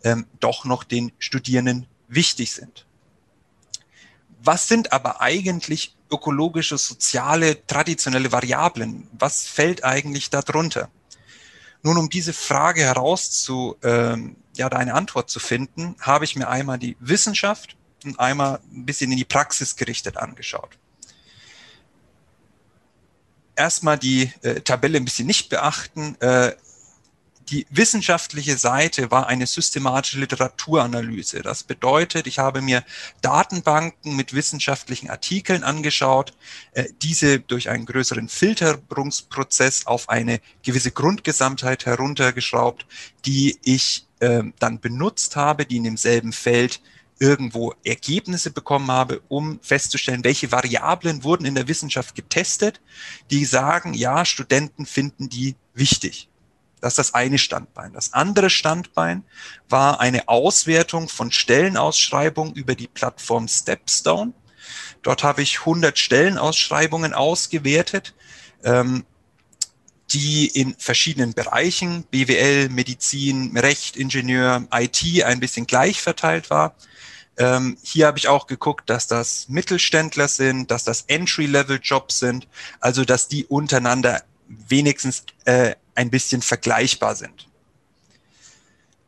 ähm, 0.02 0.26
doch 0.40 0.64
noch 0.64 0.82
den 0.82 1.12
Studierenden 1.18 1.86
wichtig 2.08 2.52
sind. 2.52 2.86
Was 4.42 4.66
sind 4.66 4.92
aber 4.92 5.20
eigentlich 5.20 5.94
ökologische, 6.10 6.78
soziale, 6.78 7.64
traditionelle 7.66 8.32
Variablen? 8.32 9.08
Was 9.12 9.46
fällt 9.46 9.84
eigentlich 9.84 10.30
darunter? 10.30 10.90
Nun, 11.82 11.98
um 11.98 12.08
diese 12.08 12.32
Frage 12.32 12.82
herauszu, 12.82 13.76
ähm, 13.82 14.36
ja, 14.56 14.68
da 14.70 14.78
eine 14.78 14.94
Antwort 14.94 15.28
zu 15.30 15.38
finden, 15.38 15.96
habe 16.00 16.24
ich 16.24 16.34
mir 16.34 16.48
einmal 16.48 16.78
die 16.78 16.96
Wissenschaft 16.98 17.76
und 18.04 18.18
einmal 18.18 18.60
ein 18.72 18.86
bisschen 18.86 19.12
in 19.12 19.18
die 19.18 19.24
Praxis 19.24 19.76
gerichtet 19.76 20.16
angeschaut 20.16 20.78
erstmal 23.62 23.96
die 23.96 24.32
äh, 24.42 24.60
Tabelle 24.60 24.98
ein 24.98 25.04
bisschen 25.04 25.28
nicht 25.28 25.48
beachten. 25.48 26.16
Äh, 26.20 26.52
die 27.48 27.66
wissenschaftliche 27.70 28.56
Seite 28.56 29.10
war 29.10 29.26
eine 29.28 29.46
systematische 29.46 30.18
Literaturanalyse. 30.18 31.42
Das 31.42 31.62
bedeutet, 31.62 32.26
ich 32.26 32.38
habe 32.38 32.60
mir 32.60 32.82
Datenbanken 33.20 34.16
mit 34.16 34.32
wissenschaftlichen 34.32 35.10
Artikeln 35.10 35.62
angeschaut, 35.62 36.32
äh, 36.72 36.86
diese 37.02 37.38
durch 37.38 37.68
einen 37.68 37.86
größeren 37.86 38.28
Filterungsprozess 38.28 39.86
auf 39.86 40.08
eine 40.08 40.40
gewisse 40.64 40.90
Grundgesamtheit 40.90 41.86
heruntergeschraubt, 41.86 42.84
die 43.26 43.58
ich 43.62 44.06
äh, 44.20 44.42
dann 44.58 44.80
benutzt 44.80 45.36
habe, 45.36 45.66
die 45.66 45.76
in 45.76 45.84
demselben 45.84 46.32
Feld 46.32 46.80
irgendwo 47.22 47.72
Ergebnisse 47.84 48.50
bekommen 48.50 48.90
habe, 48.90 49.22
um 49.28 49.60
festzustellen, 49.62 50.24
welche 50.24 50.50
Variablen 50.50 51.22
wurden 51.22 51.46
in 51.46 51.54
der 51.54 51.68
Wissenschaft 51.68 52.16
getestet, 52.16 52.80
die 53.30 53.44
sagen, 53.44 53.94
ja, 53.94 54.24
Studenten 54.24 54.86
finden 54.86 55.28
die 55.28 55.54
wichtig. 55.72 56.28
Das 56.80 56.94
ist 56.94 56.98
das 56.98 57.14
eine 57.14 57.38
Standbein. 57.38 57.92
Das 57.92 58.12
andere 58.12 58.50
Standbein 58.50 59.22
war 59.68 60.00
eine 60.00 60.28
Auswertung 60.28 61.08
von 61.08 61.30
Stellenausschreibungen 61.30 62.54
über 62.54 62.74
die 62.74 62.88
Plattform 62.88 63.46
Stepstone. 63.46 64.32
Dort 65.02 65.22
habe 65.22 65.42
ich 65.42 65.60
100 65.60 65.96
Stellenausschreibungen 65.96 67.14
ausgewertet, 67.14 68.16
ähm, 68.64 69.04
die 70.10 70.48
in 70.48 70.74
verschiedenen 70.76 71.34
Bereichen, 71.34 72.02
BWL, 72.10 72.68
Medizin, 72.68 73.56
Recht, 73.56 73.96
Ingenieur, 73.96 74.66
IT, 74.72 75.22
ein 75.22 75.38
bisschen 75.38 75.68
gleich 75.68 76.02
verteilt 76.02 76.50
war 76.50 76.74
Ähm, 77.38 77.78
hier 77.82 78.06
habe 78.06 78.18
ich 78.18 78.28
auch 78.28 78.46
geguckt, 78.46 78.90
dass 78.90 79.06
das 79.06 79.48
Mittelständler 79.48 80.28
sind, 80.28 80.70
dass 80.70 80.84
das 80.84 81.02
Entry-Level-Jobs 81.06 82.18
sind, 82.18 82.46
also 82.80 83.04
dass 83.04 83.28
die 83.28 83.46
untereinander 83.46 84.22
wenigstens 84.48 85.24
äh, 85.44 85.74
ein 85.94 86.10
bisschen 86.10 86.42
vergleichbar 86.42 87.14
sind. 87.14 87.48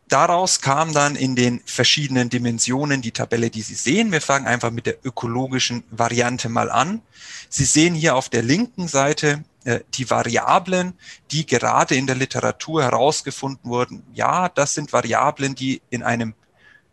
Daraus 0.08 0.60
kam 0.60 0.92
dann 0.92 1.16
in 1.16 1.34
den 1.34 1.60
verschiedenen 1.64 2.28
Dimensionen 2.28 3.02
die 3.02 3.10
Tabelle, 3.10 3.50
die 3.50 3.62
Sie 3.62 3.74
sehen. 3.74 4.12
Wir 4.12 4.20
fangen 4.20 4.46
einfach 4.46 4.70
mit 4.70 4.86
der 4.86 5.04
ökologischen 5.04 5.82
Variante 5.90 6.48
mal 6.48 6.70
an. 6.70 7.00
Sie 7.48 7.64
sehen 7.64 7.94
hier 7.94 8.14
auf 8.14 8.28
der 8.28 8.42
linken 8.42 8.86
Seite 8.86 9.44
äh, 9.64 9.80
die 9.94 10.10
Variablen, 10.10 10.92
die 11.30 11.46
gerade 11.46 11.94
in 11.94 12.06
der 12.06 12.16
Literatur 12.16 12.82
herausgefunden 12.82 13.70
wurden. 13.70 14.02
Ja, 14.12 14.50
das 14.50 14.74
sind 14.74 14.92
Variablen, 14.92 15.54
die 15.54 15.80
in 15.88 16.02
einem 16.02 16.34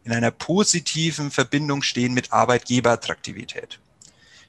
in 0.04 0.12
einer 0.12 0.32
positiven 0.32 1.32
Verbindung 1.32 1.82
stehen 1.82 2.14
mit 2.14 2.32
Arbeitgeberattraktivität. 2.34 3.80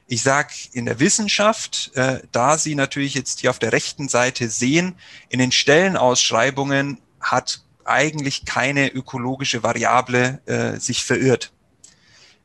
Ich 0.07 0.21
sage 0.21 0.53
in 0.73 0.85
der 0.85 0.99
Wissenschaft, 0.99 1.91
äh, 1.95 2.21
da 2.31 2.57
Sie 2.57 2.75
natürlich 2.75 3.13
jetzt 3.13 3.39
hier 3.39 3.49
auf 3.49 3.59
der 3.59 3.71
rechten 3.71 4.09
Seite 4.09 4.49
sehen, 4.49 4.95
in 5.29 5.39
den 5.39 5.51
Stellenausschreibungen 5.51 6.99
hat 7.21 7.61
eigentlich 7.85 8.45
keine 8.45 8.89
ökologische 8.89 9.63
Variable 9.63 10.41
äh, 10.45 10.79
sich 10.79 11.03
verirrt. 11.03 11.51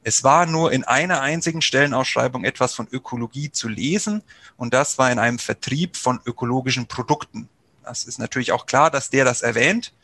Es 0.04 0.24
war 0.24 0.46
nur 0.46 0.72
in 0.72 0.84
einer 0.84 1.20
einzigen 1.20 1.60
Stellenausschreibung 1.60 2.44
etwas 2.44 2.74
von 2.74 2.88
Ökologie 2.90 3.50
zu 3.50 3.68
lesen 3.68 4.22
und 4.56 4.72
das 4.72 4.96
war 4.98 5.10
in 5.10 5.18
einem 5.18 5.38
Vertrieb 5.38 5.96
von 5.96 6.20
ökologischen 6.24 6.86
Produkten. 6.86 7.48
Das 7.88 8.04
ist 8.04 8.18
natürlich 8.18 8.52
auch 8.52 8.66
klar, 8.66 8.90
dass 8.90 9.08
der 9.08 9.24
das 9.24 9.40
erwähnt, 9.40 9.94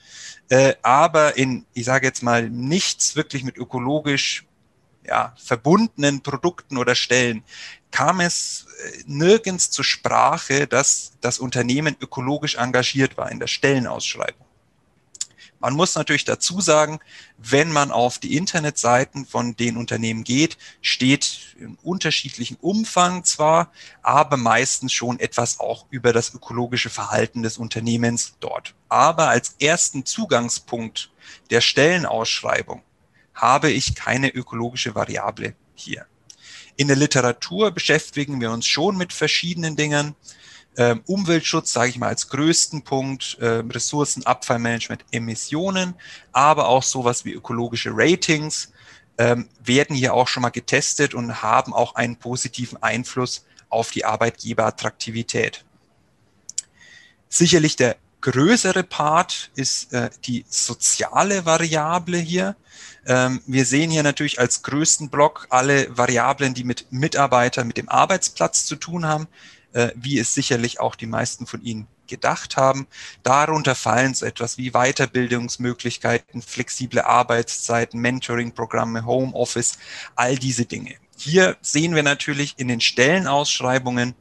äh, 0.48 0.74
aber 0.82 1.36
in, 1.36 1.66
ich 1.74 1.84
sage 1.84 2.06
jetzt 2.06 2.22
mal, 2.22 2.48
nichts 2.48 3.14
wirklich 3.14 3.44
mit 3.44 3.58
ökologisch 3.58 4.46
ja, 5.06 5.34
verbundenen 5.36 6.22
Produkten 6.22 6.78
oder 6.78 6.94
Stellen 6.94 7.44
kam 7.90 8.20
es 8.20 8.66
äh, 8.84 9.02
nirgends 9.06 9.70
zur 9.70 9.84
Sprache, 9.84 10.66
dass 10.66 11.12
das 11.20 11.38
Unternehmen 11.38 11.94
ökologisch 12.00 12.54
engagiert 12.56 13.18
war 13.18 13.30
in 13.30 13.38
der 13.38 13.48
Stellenausschreibung. 13.48 14.46
Man 15.64 15.76
muss 15.76 15.94
natürlich 15.94 16.26
dazu 16.26 16.60
sagen, 16.60 17.00
wenn 17.38 17.72
man 17.72 17.90
auf 17.90 18.18
die 18.18 18.36
Internetseiten 18.36 19.24
von 19.24 19.56
den 19.56 19.78
Unternehmen 19.78 20.22
geht, 20.22 20.58
steht 20.82 21.56
in 21.58 21.78
unterschiedlichen 21.82 22.58
Umfang 22.60 23.24
zwar, 23.24 23.72
aber 24.02 24.36
meistens 24.36 24.92
schon 24.92 25.18
etwas 25.18 25.60
auch 25.60 25.86
über 25.88 26.12
das 26.12 26.34
ökologische 26.34 26.90
Verhalten 26.90 27.42
des 27.42 27.56
Unternehmens 27.56 28.34
dort. 28.40 28.74
Aber 28.90 29.30
als 29.30 29.56
ersten 29.58 30.04
Zugangspunkt 30.04 31.10
der 31.48 31.62
Stellenausschreibung 31.62 32.82
habe 33.34 33.70
ich 33.70 33.94
keine 33.94 34.28
ökologische 34.28 34.94
Variable 34.94 35.54
hier. 35.74 36.04
In 36.76 36.88
der 36.88 36.96
Literatur 36.98 37.70
beschäftigen 37.70 38.38
wir 38.38 38.50
uns 38.50 38.66
schon 38.66 38.98
mit 38.98 39.14
verschiedenen 39.14 39.76
Dingen. 39.76 40.14
Ähm, 40.76 41.02
Umweltschutz, 41.06 41.72
sage 41.72 41.90
ich 41.90 41.98
mal, 41.98 42.08
als 42.08 42.28
größten 42.28 42.82
Punkt, 42.82 43.38
äh, 43.40 43.62
Ressourcen, 43.70 44.26
Abfallmanagement, 44.26 45.04
Emissionen, 45.12 45.94
aber 46.32 46.68
auch 46.68 46.82
sowas 46.82 47.24
wie 47.24 47.32
ökologische 47.32 47.90
Ratings 47.92 48.72
ähm, 49.18 49.48
werden 49.62 49.94
hier 49.94 50.14
auch 50.14 50.26
schon 50.28 50.42
mal 50.42 50.50
getestet 50.50 51.14
und 51.14 51.42
haben 51.42 51.72
auch 51.72 51.94
einen 51.94 52.16
positiven 52.16 52.82
Einfluss 52.82 53.44
auf 53.68 53.90
die 53.90 54.04
Arbeitgeberattraktivität. 54.04 55.64
Sicherlich 57.28 57.76
der 57.76 57.96
größere 58.20 58.84
Part 58.84 59.50
ist 59.54 59.92
äh, 59.92 60.08
die 60.24 60.44
soziale 60.48 61.44
Variable 61.44 62.16
hier. 62.18 62.56
Ähm, 63.06 63.42
wir 63.46 63.66
sehen 63.66 63.90
hier 63.90 64.02
natürlich 64.02 64.40
als 64.40 64.62
größten 64.62 65.10
Block 65.10 65.46
alle 65.50 65.96
Variablen, 65.96 66.54
die 66.54 66.64
mit 66.64 66.86
Mitarbeiter, 66.90 67.64
mit 67.64 67.76
dem 67.76 67.88
Arbeitsplatz 67.88 68.64
zu 68.64 68.76
tun 68.76 69.06
haben, 69.06 69.28
äh, 69.74 69.90
wie 69.94 70.18
es 70.18 70.34
sicherlich 70.34 70.80
auch 70.80 70.94
die 70.94 71.06
meisten 71.06 71.46
von 71.46 71.62
Ihnen 71.62 71.86
gedacht 72.06 72.56
haben. 72.56 72.86
Darunter 73.22 73.74
fallen 73.74 74.14
so 74.14 74.26
etwas 74.26 74.58
wie 74.58 74.70
Weiterbildungsmöglichkeiten, 74.70 76.42
flexible 76.42 77.00
Arbeitszeiten, 77.00 78.00
Mentoring-Programme, 78.00 79.04
Homeoffice, 79.04 79.78
all 80.14 80.36
diese 80.36 80.64
Dinge. 80.64 80.94
Hier 81.16 81.56
sehen 81.60 81.94
wir 81.94 82.02
natürlich 82.02 82.54
in 82.56 82.68
den 82.68 82.80
Stellenausschreibungen 82.80 84.14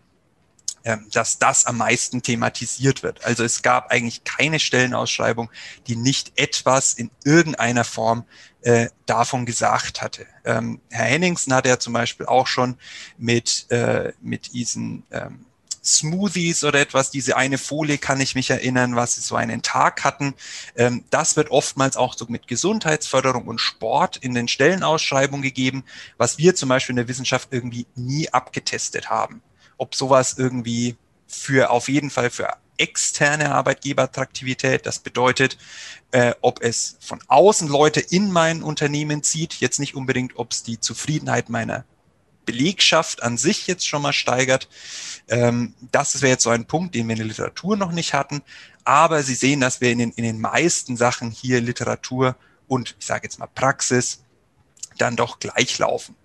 dass 1.11 1.39
das 1.39 1.65
am 1.65 1.77
meisten 1.77 2.21
thematisiert 2.21 3.03
wird. 3.03 3.23
Also 3.25 3.43
es 3.43 3.61
gab 3.61 3.91
eigentlich 3.91 4.23
keine 4.23 4.59
Stellenausschreibung, 4.59 5.49
die 5.87 5.95
nicht 5.95 6.33
etwas 6.35 6.93
in 6.93 7.09
irgendeiner 7.23 7.83
Form 7.83 8.25
äh, 8.61 8.89
davon 9.05 9.45
gesagt 9.45 10.01
hatte. 10.01 10.25
Ähm, 10.45 10.81
Herr 10.89 11.05
Henningsen 11.05 11.53
hat 11.53 11.67
ja 11.67 11.79
zum 11.79 11.93
Beispiel 11.93 12.25
auch 12.25 12.47
schon 12.47 12.77
mit, 13.17 13.65
äh, 13.69 14.13
mit 14.21 14.53
diesen 14.53 15.03
ähm, 15.11 15.45
Smoothies 15.83 16.63
oder 16.63 16.79
etwas, 16.79 17.11
diese 17.11 17.35
eine 17.35 17.57
Folie 17.57 17.97
kann 17.97 18.21
ich 18.21 18.35
mich 18.35 18.49
erinnern, 18.49 18.95
was 18.95 19.15
sie 19.15 19.21
so 19.21 19.35
einen 19.35 19.61
Tag 19.61 20.05
hatten. 20.05 20.33
Ähm, 20.77 21.03
das 21.09 21.35
wird 21.35 21.51
oftmals 21.51 21.97
auch 21.97 22.13
so 22.13 22.25
mit 22.29 22.47
Gesundheitsförderung 22.47 23.47
und 23.47 23.59
Sport 23.59 24.15
in 24.17 24.33
den 24.33 24.47
Stellenausschreibungen 24.47 25.41
gegeben, 25.43 25.83
was 26.17 26.37
wir 26.37 26.55
zum 26.55 26.69
Beispiel 26.69 26.93
in 26.93 26.97
der 26.97 27.09
Wissenschaft 27.09 27.49
irgendwie 27.51 27.85
nie 27.95 28.29
abgetestet 28.29 29.09
haben 29.09 29.41
ob 29.77 29.95
sowas 29.95 30.35
irgendwie 30.37 30.95
für 31.27 31.71
auf 31.71 31.89
jeden 31.89 32.09
Fall 32.09 32.29
für 32.29 32.49
externe 32.77 33.53
Arbeitgeberattraktivität, 33.53 34.85
das 34.85 34.99
bedeutet, 34.99 35.57
äh, 36.11 36.33
ob 36.41 36.61
es 36.61 36.97
von 36.99 37.19
außen 37.27 37.67
Leute 37.67 37.99
in 37.99 38.31
mein 38.31 38.63
Unternehmen 38.63 39.23
zieht, 39.23 39.55
jetzt 39.55 39.79
nicht 39.79 39.95
unbedingt, 39.95 40.37
ob 40.37 40.51
es 40.51 40.63
die 40.63 40.79
Zufriedenheit 40.79 41.49
meiner 41.49 41.85
Belegschaft 42.45 43.23
an 43.23 43.37
sich 43.37 43.67
jetzt 43.67 43.87
schon 43.87 44.01
mal 44.01 44.13
steigert. 44.13 44.67
Ähm, 45.27 45.73
das 45.91 46.21
wäre 46.21 46.33
jetzt 46.33 46.43
so 46.43 46.49
ein 46.49 46.65
Punkt, 46.65 46.95
den 46.95 47.07
wir 47.07 47.13
in 47.13 47.19
der 47.19 47.27
Literatur 47.27 47.77
noch 47.77 47.91
nicht 47.91 48.13
hatten. 48.13 48.41
Aber 48.83 49.23
Sie 49.23 49.35
sehen, 49.35 49.61
dass 49.61 49.79
wir 49.79 49.91
in 49.91 49.99
den, 49.99 50.11
in 50.11 50.23
den 50.23 50.41
meisten 50.41 50.97
Sachen 50.97 51.31
hier 51.31 51.61
Literatur 51.61 52.35
und 52.67 52.95
ich 52.99 53.05
sage 53.05 53.23
jetzt 53.23 53.39
mal 53.39 53.47
Praxis 53.47 54.23
dann 54.97 55.15
doch 55.15 55.39
gleich 55.39 55.77
laufen. 55.79 56.15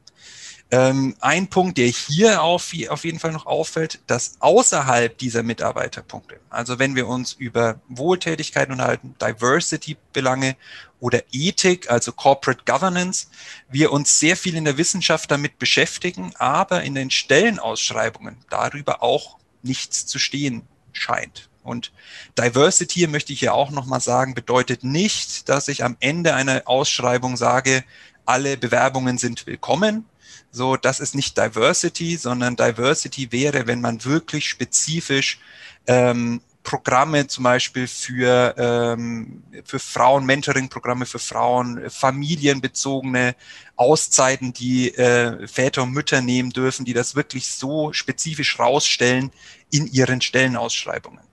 Ähm, 0.71 1.17
ein 1.21 1.49
Punkt, 1.49 1.79
der 1.79 1.87
hier 1.87 2.43
auf, 2.43 2.73
auf 2.91 3.05
jeden 3.05 3.19
Fall 3.19 3.33
noch 3.33 3.47
auffällt, 3.47 4.01
dass 4.07 4.37
außerhalb 4.41 5.17
dieser 5.17 5.43
Mitarbeiterpunkte, 5.43 6.41
also 6.51 6.79
wenn 6.79 6.95
wir 6.95 7.09
uns 7.09 7.33
über 7.33 7.81
Wohltätigkeit 7.89 8.69
unterhalten, 8.69 9.15
Diversity-Belange 9.19 10.57
oder 11.01 11.23
Ethik, 11.33 11.91
also 11.91 12.13
Corporate 12.13 12.65
Governance, 12.67 13.29
wir 13.71 13.93
uns 13.93 14.19
sehr 14.19 14.37
viel 14.37 14.57
in 14.57 14.67
der 14.67 14.77
Wissenschaft 14.77 15.31
damit 15.31 15.59
beschäftigen, 15.59 16.33
aber 16.39 16.83
in 16.83 16.95
den 16.95 17.11
Stellenausschreibungen 17.11 18.37
darüber 18.51 19.03
auch 19.03 19.39
nichts 19.63 20.05
zu 20.05 20.19
stehen 20.19 20.63
scheint. 20.93 21.49
Und 21.63 21.93
Diversity, 22.39 23.07
möchte 23.07 23.33
ich 23.33 23.41
hier 23.41 23.55
auch 23.55 23.71
nochmal 23.71 24.01
sagen, 24.01 24.35
bedeutet 24.35 24.85
nicht, 24.85 25.49
dass 25.49 25.69
ich 25.69 25.83
am 25.83 25.97
Ende 26.01 26.35
einer 26.35 26.63
Ausschreibung 26.67 27.39
sage, 27.39 27.85
alle 28.27 28.59
Bewerbungen 28.59 29.17
sind 29.17 29.47
willkommen, 29.47 30.05
so, 30.51 30.77
das 30.77 31.01
ist 31.01 31.15
nicht 31.15 31.37
Diversity, 31.37 32.17
sondern 32.17 32.57
Diversity 32.57 33.31
wäre, 33.33 33.67
wenn 33.67 33.81
man 33.81 34.05
wirklich 34.05 34.49
spezifisch 34.49 35.41
ähm, 35.87 36.41
Programme 36.69 37.27
zum 37.27 37.45
Beispiel 37.45 37.87
für, 37.87 38.55
ähm, 38.59 39.43
für 39.65 39.79
Frauen, 39.79 40.27
Mentoring-Programme 40.27 41.07
für 41.07 41.19
Frauen, 41.19 41.89
familienbezogene 41.89 43.35
Auszeiten, 43.77 44.53
die 44.53 44.95
äh, 44.95 45.47
Väter 45.47 45.85
und 45.85 45.93
Mütter 45.93 46.21
nehmen 46.21 46.51
dürfen, 46.51 46.85
die 46.85 46.93
das 46.93 47.15
wirklich 47.15 47.49
so 47.49 47.93
spezifisch 47.95 48.59
rausstellen 48.59 49.31
in 49.71 49.87
ihren 49.87 50.21
Stellenausschreibungen. 50.21 51.25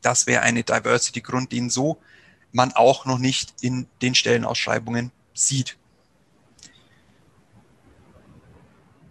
Das 0.00 0.28
wäre 0.28 0.42
eine 0.42 0.62
Diversity-Grund, 0.62 1.50
den 1.50 1.68
so 1.68 1.98
man 2.52 2.72
auch 2.72 3.04
noch 3.04 3.18
nicht 3.18 3.52
in 3.62 3.88
den 4.00 4.14
Stellenausschreibungen 4.14 5.10
sieht. 5.34 5.76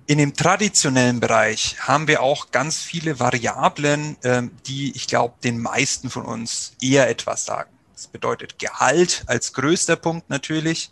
In 0.08 0.20
dem 0.20 0.36
traditionellen 0.36 1.20
Bereich 1.20 1.78
haben 1.80 2.08
wir 2.08 2.22
auch 2.22 2.52
ganz 2.52 2.78
viele 2.78 3.20
Variablen, 3.20 4.18
ähm, 4.24 4.52
die 4.68 4.96
ich 4.96 5.08
glaube, 5.08 5.34
den 5.44 5.60
meisten 5.60 6.12
von 6.12 6.26
uns 6.26 6.74
eher 6.80 7.10
etwas 7.10 7.46
sagen. 7.46 7.72
Das 7.96 8.06
bedeutet 8.06 8.60
Gehalt 8.60 9.24
als 9.26 9.54
größter 9.54 9.96
Punkt 9.96 10.30
natürlich. 10.30 10.92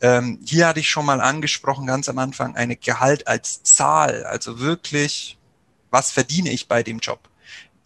Ähm, 0.00 0.38
hier 0.44 0.68
hatte 0.68 0.78
ich 0.78 0.88
schon 0.88 1.04
mal 1.04 1.20
angesprochen, 1.20 1.86
ganz 1.88 2.08
am 2.08 2.18
Anfang, 2.18 2.54
eine 2.54 2.76
Gehalt 2.76 3.26
als 3.26 3.64
Zahl, 3.64 4.24
also 4.24 4.60
wirklich, 4.60 5.36
was 5.90 6.12
verdiene 6.12 6.50
ich 6.50 6.68
bei 6.68 6.84
dem 6.84 7.00
Job? 7.00 7.28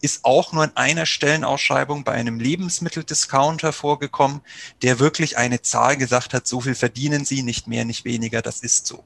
Ist 0.01 0.23
auch 0.23 0.53
nur 0.53 0.65
in 0.65 0.77
einer 0.77 1.07
Stellenausschreibung 1.07 2.03
bei 2.03 2.11
einem 2.11 2.39
Lebensmitteldiscounter 2.39 3.73
vorgekommen, 3.73 4.41
der 4.83 4.99
wirklich 4.99 5.35
eine 5.35 5.63
Zahl 5.63 5.97
gesagt 5.97 6.35
hat, 6.35 6.45
so 6.45 6.61
viel 6.61 6.75
verdienen 6.75 7.25
Sie, 7.25 7.41
nicht 7.41 7.65
mehr, 7.65 7.85
nicht 7.85 8.05
weniger, 8.05 8.43
das 8.43 8.59
ist 8.59 8.85
so. 8.85 9.03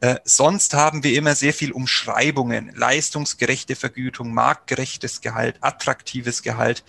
Äh, 0.00 0.16
sonst 0.24 0.74
haben 0.74 1.02
wir 1.02 1.14
immer 1.14 1.34
sehr 1.34 1.52
viel 1.52 1.72
Umschreibungen, 1.72 2.72
leistungsgerechte 2.74 3.74
Vergütung, 3.74 4.32
marktgerechtes 4.32 5.20
Gehalt, 5.20 5.56
attraktives 5.60 6.42
Gehalt, 6.42 6.84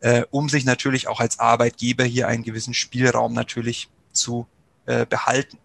äh, 0.00 0.24
um 0.30 0.48
sich 0.48 0.64
natürlich 0.64 1.06
auch 1.08 1.20
als 1.20 1.38
Arbeitgeber 1.38 2.04
hier 2.04 2.26
einen 2.28 2.42
gewissen 2.42 2.74
Spielraum 2.74 3.34
natürlich 3.34 3.88
zu 4.12 4.46
äh, 4.86 5.04
behalten. 5.04 5.58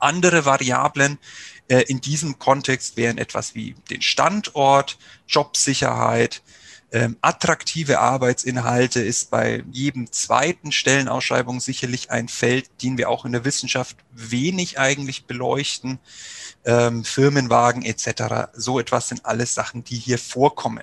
Andere 0.00 0.44
Variablen 0.44 1.18
äh, 1.68 1.82
in 1.82 2.00
diesem 2.00 2.38
Kontext 2.38 2.96
wären 2.96 3.18
etwas 3.18 3.54
wie 3.54 3.74
den 3.90 4.02
Standort, 4.02 4.98
Jobsicherheit, 5.28 6.42
ähm, 6.90 7.16
attraktive 7.20 7.98
Arbeitsinhalte 7.98 9.00
ist 9.00 9.30
bei 9.30 9.62
jedem 9.70 10.10
zweiten 10.10 10.72
Stellenausschreibung 10.72 11.60
sicherlich 11.60 12.10
ein 12.10 12.28
Feld, 12.28 12.70
den 12.82 12.96
wir 12.96 13.10
auch 13.10 13.26
in 13.26 13.32
der 13.32 13.44
Wissenschaft 13.44 13.96
wenig 14.12 14.78
eigentlich 14.78 15.26
beleuchten. 15.26 15.98
Ähm, 16.64 17.04
Firmenwagen 17.04 17.82
etc. 17.82 18.50
So 18.54 18.80
etwas 18.80 19.08
sind 19.08 19.26
alles 19.26 19.54
Sachen, 19.54 19.84
die 19.84 19.96
hier 19.96 20.18
vorkommen. 20.18 20.82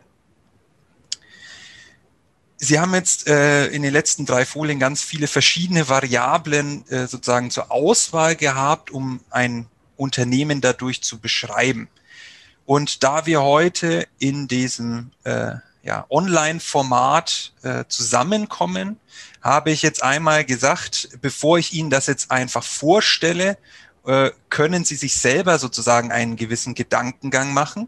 Sie 2.58 2.80
haben 2.80 2.94
jetzt 2.94 3.28
äh, 3.28 3.68
in 3.68 3.82
den 3.82 3.92
letzten 3.92 4.26
drei 4.26 4.46
Folien 4.46 4.80
ganz 4.80 5.02
viele 5.02 5.28
verschiedene 5.28 5.90
Variablen 5.90 6.88
äh, 6.88 7.08
sozusagen 7.08 7.52
zur 7.52 7.72
Auswahl 7.72 8.36
gehabt, 8.36 8.92
um 8.92 9.22
ein 9.30 9.68
Unternehmen 9.98 10.62
dadurch 10.62 11.04
zu 11.04 11.20
beschreiben. 11.20 11.90
Und 12.66 13.04
da 13.04 13.26
wir 13.26 13.44
heute 13.44 14.08
in 14.18 14.48
diesem 14.48 15.12
äh, 15.24 15.56
ja, 15.86 16.06
Online-Format 16.10 17.54
äh, 17.62 17.86
zusammenkommen, 17.88 18.98
habe 19.42 19.70
ich 19.70 19.84
jetzt 19.84 20.04
einmal 20.04 20.44
gesagt, 20.44 21.10
bevor 21.22 21.60
ich 21.60 21.74
Ihnen 21.74 21.92
das 21.92 22.08
jetzt 22.08 22.32
einfach 22.32 22.64
vorstelle, 22.64 23.58
äh, 24.06 24.32
können 24.50 24.84
Sie 24.84 24.96
sich 24.96 25.16
selber 25.16 25.60
sozusagen 25.60 26.12
einen 26.12 26.36
gewissen 26.38 26.74
Gedankengang 26.74 27.54
machen. 27.54 27.88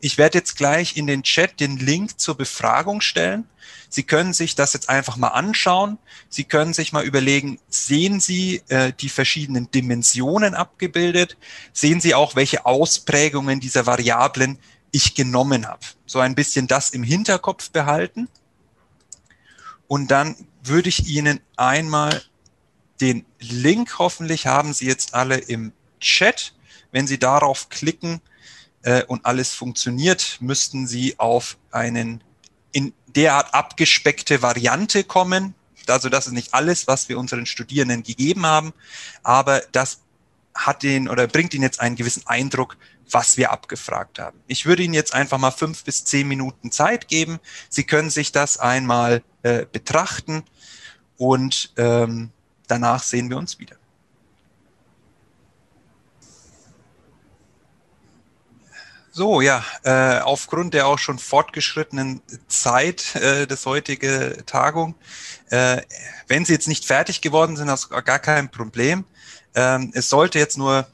Ich 0.00 0.18
werde 0.18 0.38
jetzt 0.38 0.56
gleich 0.56 0.96
in 0.96 1.06
den 1.06 1.22
Chat 1.22 1.60
den 1.60 1.78
Link 1.78 2.20
zur 2.20 2.36
Befragung 2.36 3.00
stellen. 3.00 3.46
Sie 3.88 4.02
können 4.02 4.34
sich 4.34 4.54
das 4.54 4.74
jetzt 4.74 4.90
einfach 4.90 5.16
mal 5.16 5.28
anschauen. 5.28 5.98
Sie 6.28 6.44
können 6.44 6.74
sich 6.74 6.92
mal 6.92 7.04
überlegen, 7.04 7.58
sehen 7.68 8.20
Sie 8.20 8.62
äh, 8.68 8.92
die 8.98 9.08
verschiedenen 9.08 9.70
Dimensionen 9.70 10.54
abgebildet? 10.54 11.38
Sehen 11.72 12.00
Sie 12.00 12.14
auch, 12.14 12.36
welche 12.36 12.66
Ausprägungen 12.66 13.60
dieser 13.60 13.86
Variablen 13.86 14.58
ich 14.90 15.14
genommen 15.14 15.66
habe? 15.66 15.80
So 16.06 16.18
ein 16.18 16.34
bisschen 16.34 16.66
das 16.66 16.90
im 16.90 17.02
Hinterkopf 17.02 17.70
behalten. 17.70 18.28
Und 19.88 20.10
dann 20.10 20.36
würde 20.62 20.88
ich 20.88 21.06
Ihnen 21.06 21.40
einmal 21.56 22.22
den 23.00 23.24
Link, 23.38 23.98
hoffentlich 23.98 24.46
haben 24.46 24.72
Sie 24.72 24.86
jetzt 24.86 25.14
alle 25.14 25.38
im 25.38 25.72
Chat. 26.00 26.54
Wenn 26.92 27.06
Sie 27.06 27.18
darauf 27.18 27.68
klicken, 27.68 28.20
äh, 28.82 29.04
und 29.04 29.24
alles 29.26 29.54
funktioniert, 29.54 30.38
müssten 30.40 30.86
Sie 30.86 31.18
auf 31.18 31.56
einen 31.70 32.22
in 32.72 32.92
derart 33.08 33.52
abgespeckte 33.52 34.42
Variante 34.42 35.04
kommen. 35.04 35.54
Also 35.86 36.08
das 36.08 36.26
ist 36.26 36.32
nicht 36.32 36.54
alles, 36.54 36.86
was 36.86 37.08
wir 37.08 37.18
unseren 37.18 37.46
Studierenden 37.46 38.02
gegeben 38.02 38.46
haben, 38.46 38.72
aber 39.22 39.62
das 39.72 40.00
hat 40.54 40.82
den 40.82 41.08
oder 41.08 41.26
bringt 41.26 41.54
Ihnen 41.54 41.62
jetzt 41.62 41.80
einen 41.80 41.96
gewissen 41.96 42.26
Eindruck, 42.26 42.76
was 43.10 43.36
wir 43.36 43.50
abgefragt 43.50 44.18
haben. 44.18 44.38
Ich 44.46 44.66
würde 44.66 44.82
Ihnen 44.82 44.94
jetzt 44.94 45.14
einfach 45.14 45.38
mal 45.38 45.50
fünf 45.50 45.84
bis 45.84 46.04
zehn 46.04 46.28
Minuten 46.28 46.70
Zeit 46.70 47.08
geben. 47.08 47.40
Sie 47.68 47.84
können 47.84 48.10
sich 48.10 48.32
das 48.32 48.58
einmal 48.58 49.22
äh, 49.42 49.66
betrachten 49.70 50.44
und 51.16 51.72
ähm, 51.76 52.30
danach 52.66 53.02
sehen 53.02 53.30
wir 53.30 53.36
uns 53.36 53.58
wieder. 53.58 53.76
So, 59.12 59.40
ja, 59.40 59.64
äh, 59.82 60.20
aufgrund 60.20 60.72
der 60.72 60.86
auch 60.86 60.98
schon 60.98 61.18
fortgeschrittenen 61.18 62.22
Zeit 62.46 63.16
äh, 63.16 63.46
des 63.46 63.66
heutigen 63.66 64.46
Tagung, 64.46 64.94
äh, 65.50 65.82
wenn 66.28 66.44
Sie 66.44 66.52
jetzt 66.52 66.68
nicht 66.68 66.84
fertig 66.84 67.20
geworden 67.20 67.56
sind, 67.56 67.66
das 67.66 67.84
ist 67.84 67.90
gar 67.90 68.20
kein 68.20 68.50
Problem. 68.52 69.04
Ähm, 69.54 69.90
es 69.94 70.08
sollte 70.08 70.38
jetzt 70.38 70.58
nur 70.58 70.86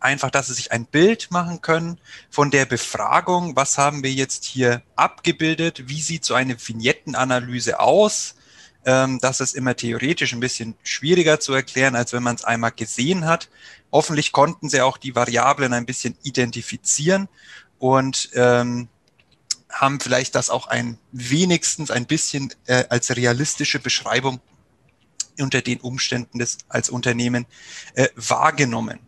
einfach, 0.00 0.30
dass 0.30 0.46
Sie 0.48 0.54
sich 0.54 0.72
ein 0.72 0.86
Bild 0.86 1.30
machen 1.30 1.60
können 1.60 1.98
von 2.30 2.50
der 2.50 2.66
Befragung. 2.66 3.56
Was 3.56 3.78
haben 3.78 4.02
wir 4.02 4.12
jetzt 4.12 4.44
hier 4.44 4.82
abgebildet? 4.96 5.88
Wie 5.88 6.00
sieht 6.00 6.24
so 6.24 6.34
eine 6.34 6.56
Vignettenanalyse 6.56 7.80
aus? 7.80 8.34
Ähm, 8.84 9.18
das 9.20 9.40
ist 9.40 9.54
immer 9.54 9.76
theoretisch 9.76 10.32
ein 10.32 10.40
bisschen 10.40 10.74
schwieriger 10.82 11.40
zu 11.40 11.52
erklären, 11.52 11.96
als 11.96 12.12
wenn 12.12 12.22
man 12.22 12.36
es 12.36 12.44
einmal 12.44 12.72
gesehen 12.72 13.26
hat. 13.26 13.48
Hoffentlich 13.90 14.32
konnten 14.32 14.68
sie 14.68 14.82
auch 14.82 14.98
die 14.98 15.14
Variablen 15.14 15.72
ein 15.72 15.86
bisschen 15.86 16.16
identifizieren 16.22 17.28
und 17.78 18.30
ähm, 18.34 18.88
haben 19.70 20.00
vielleicht 20.00 20.34
das 20.34 20.50
auch 20.50 20.66
ein 20.66 20.98
wenigstens 21.12 21.90
ein 21.90 22.06
bisschen 22.06 22.52
äh, 22.66 22.84
als 22.88 23.14
realistische 23.14 23.78
Beschreibung 23.78 24.40
unter 25.42 25.62
den 25.62 25.80
Umständen 25.80 26.38
des 26.38 26.58
als 26.68 26.90
Unternehmen 26.90 27.46
äh, 27.94 28.08
wahrgenommen. 28.16 29.00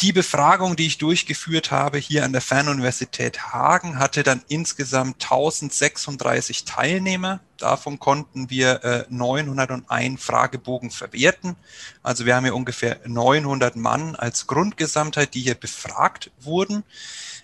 Die 0.00 0.14
Befragung, 0.14 0.76
die 0.76 0.86
ich 0.86 0.96
durchgeführt 0.96 1.70
habe 1.70 1.98
hier 1.98 2.24
an 2.24 2.32
der 2.32 2.40
Fernuniversität 2.40 3.52
Hagen, 3.52 3.98
hatte 3.98 4.22
dann 4.22 4.42
insgesamt 4.48 5.22
1036 5.22 6.64
Teilnehmer. 6.64 7.40
Davon 7.58 7.98
konnten 7.98 8.48
wir 8.48 8.82
äh, 8.82 9.04
901 9.10 10.22
Fragebogen 10.22 10.90
verwerten. 10.90 11.54
Also 12.02 12.24
wir 12.24 12.34
haben 12.34 12.44
hier 12.44 12.54
ungefähr 12.54 13.00
900 13.04 13.76
Mann 13.76 14.16
als 14.16 14.46
Grundgesamtheit, 14.46 15.34
die 15.34 15.42
hier 15.42 15.54
befragt 15.54 16.30
wurden. 16.40 16.82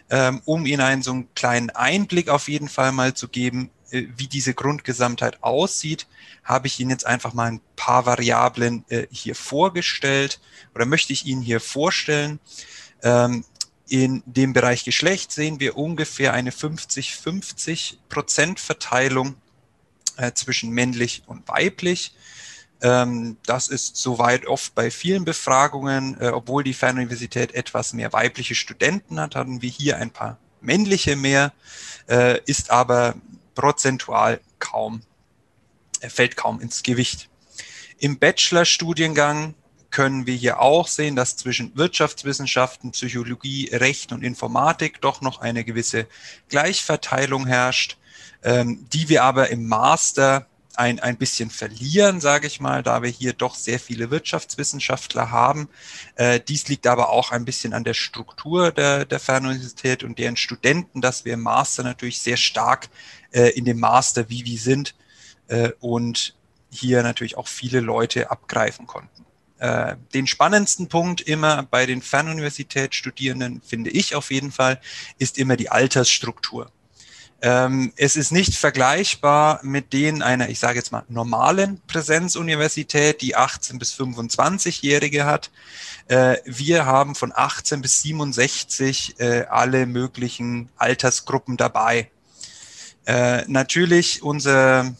Ähm, 0.08 0.40
um 0.46 0.64
Ihnen 0.64 0.80
einen 0.80 1.02
so 1.02 1.10
einen 1.10 1.34
kleinen 1.34 1.68
Einblick 1.68 2.30
auf 2.30 2.48
jeden 2.48 2.70
Fall 2.70 2.90
mal 2.92 3.12
zu 3.12 3.28
geben, 3.28 3.68
wie 3.90 4.26
diese 4.26 4.54
Grundgesamtheit 4.54 5.42
aussieht, 5.42 6.06
habe 6.44 6.66
ich 6.66 6.80
Ihnen 6.80 6.90
jetzt 6.90 7.06
einfach 7.06 7.34
mal 7.34 7.52
ein 7.52 7.60
paar 7.76 8.06
Variablen 8.06 8.84
äh, 8.88 9.06
hier 9.10 9.34
vorgestellt 9.34 10.40
oder 10.74 10.86
möchte 10.86 11.12
ich 11.12 11.26
Ihnen 11.26 11.42
hier 11.42 11.60
vorstellen. 11.60 12.40
Ähm, 13.02 13.44
in 13.88 14.22
dem 14.26 14.52
Bereich 14.52 14.84
Geschlecht 14.84 15.30
sehen 15.30 15.60
wir 15.60 15.76
ungefähr 15.76 16.32
eine 16.32 16.50
50-50 16.50 17.98
Prozent 18.08 18.58
Verteilung 18.58 19.36
äh, 20.16 20.32
zwischen 20.32 20.70
männlich 20.70 21.22
und 21.26 21.46
weiblich. 21.48 22.14
Ähm, 22.82 23.36
das 23.46 23.68
ist 23.68 23.96
soweit 23.96 24.46
oft 24.46 24.74
bei 24.74 24.90
vielen 24.90 25.24
Befragungen, 25.24 26.20
äh, 26.20 26.28
obwohl 26.28 26.64
die 26.64 26.74
Fernuniversität 26.74 27.54
etwas 27.54 27.92
mehr 27.92 28.12
weibliche 28.12 28.54
Studenten 28.54 29.20
hat, 29.20 29.34
hatten 29.34 29.62
wir 29.62 29.70
hier 29.70 29.96
ein 29.98 30.10
paar 30.10 30.38
männliche 30.60 31.16
mehr, 31.16 31.52
äh, 32.08 32.40
ist 32.44 32.70
aber 32.70 33.14
prozentual 33.56 34.40
kaum, 34.60 35.02
er 36.00 36.10
fällt 36.10 36.36
kaum 36.36 36.60
ins 36.60 36.84
Gewicht. 36.84 37.28
Im 37.98 38.20
Bachelorstudiengang 38.20 39.54
können 39.90 40.26
wir 40.26 40.34
hier 40.34 40.60
auch 40.60 40.86
sehen, 40.86 41.16
dass 41.16 41.36
zwischen 41.36 41.76
Wirtschaftswissenschaften, 41.76 42.92
Psychologie, 42.92 43.70
Recht 43.72 44.12
und 44.12 44.22
Informatik 44.22 45.00
doch 45.00 45.20
noch 45.22 45.40
eine 45.40 45.64
gewisse 45.64 46.06
Gleichverteilung 46.48 47.46
herrscht, 47.46 47.96
ähm, 48.44 48.86
die 48.92 49.08
wir 49.08 49.24
aber 49.24 49.48
im 49.48 49.66
Master 49.66 50.46
ein, 50.78 51.00
ein 51.00 51.16
bisschen 51.16 51.50
verlieren, 51.50 52.20
sage 52.20 52.46
ich 52.46 52.60
mal, 52.60 52.82
da 52.82 53.02
wir 53.02 53.10
hier 53.10 53.32
doch 53.32 53.54
sehr 53.54 53.80
viele 53.80 54.10
Wirtschaftswissenschaftler 54.10 55.30
haben. 55.30 55.68
Äh, 56.14 56.40
dies 56.40 56.68
liegt 56.68 56.86
aber 56.86 57.10
auch 57.10 57.32
ein 57.32 57.44
bisschen 57.44 57.72
an 57.72 57.84
der 57.84 57.94
Struktur 57.94 58.72
der, 58.72 59.04
der 59.04 59.20
Fernuniversität 59.20 60.04
und 60.04 60.18
deren 60.18 60.36
Studenten, 60.36 61.00
dass 61.00 61.24
wir 61.24 61.34
im 61.34 61.42
Master 61.42 61.82
natürlich 61.82 62.20
sehr 62.20 62.36
stark 62.36 62.88
äh, 63.32 63.50
in 63.50 63.64
dem 63.64 63.80
Master 63.80 64.28
wie 64.28 64.44
wir 64.44 64.58
sind 64.58 64.94
äh, 65.48 65.70
und 65.80 66.34
hier 66.70 67.02
natürlich 67.02 67.36
auch 67.36 67.48
viele 67.48 67.80
Leute 67.80 68.30
abgreifen 68.30 68.86
konnten. 68.86 69.24
Äh, 69.58 69.96
den 70.12 70.26
spannendsten 70.26 70.88
Punkt 70.88 71.22
immer 71.22 71.62
bei 71.62 71.86
den 71.86 72.02
Fernuniversitätsstudierenden, 72.02 73.62
finde 73.62 73.90
ich 73.90 74.14
auf 74.14 74.30
jeden 74.30 74.52
Fall, 74.52 74.80
ist 75.18 75.38
immer 75.38 75.56
die 75.56 75.70
Altersstruktur. 75.70 76.70
Ähm, 77.42 77.92
es 77.96 78.16
ist 78.16 78.32
nicht 78.32 78.54
vergleichbar 78.54 79.60
mit 79.62 79.92
denen 79.92 80.22
einer, 80.22 80.48
ich 80.48 80.58
sage 80.58 80.78
jetzt 80.78 80.90
mal, 80.90 81.04
normalen 81.08 81.80
Präsenzuniversität, 81.86 83.20
die 83.20 83.36
18 83.36 83.78
bis 83.78 83.92
25-Jährige 83.94 85.26
hat. 85.26 85.50
Äh, 86.08 86.38
wir 86.46 86.86
haben 86.86 87.14
von 87.14 87.32
18 87.34 87.82
bis 87.82 88.00
67 88.02 89.20
äh, 89.20 89.44
alle 89.50 89.86
möglichen 89.86 90.70
Altersgruppen 90.76 91.56
dabei. 91.56 92.10
Äh, 93.04 93.44
natürlich, 93.46 94.22
unser 94.22 94.94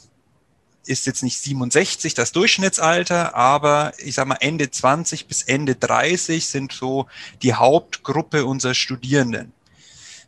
ist 0.84 1.06
jetzt 1.06 1.22
nicht 1.22 1.40
67 1.40 2.14
das 2.14 2.32
Durchschnittsalter, 2.32 3.34
aber 3.34 3.92
ich 3.98 4.14
sage 4.14 4.28
mal 4.28 4.38
Ende 4.40 4.70
20 4.70 5.26
bis 5.26 5.42
Ende 5.42 5.74
30 5.74 6.46
sind 6.46 6.72
so 6.72 7.06
die 7.42 7.54
Hauptgruppe 7.54 8.44
unserer 8.44 8.74
Studierenden. 8.74 9.52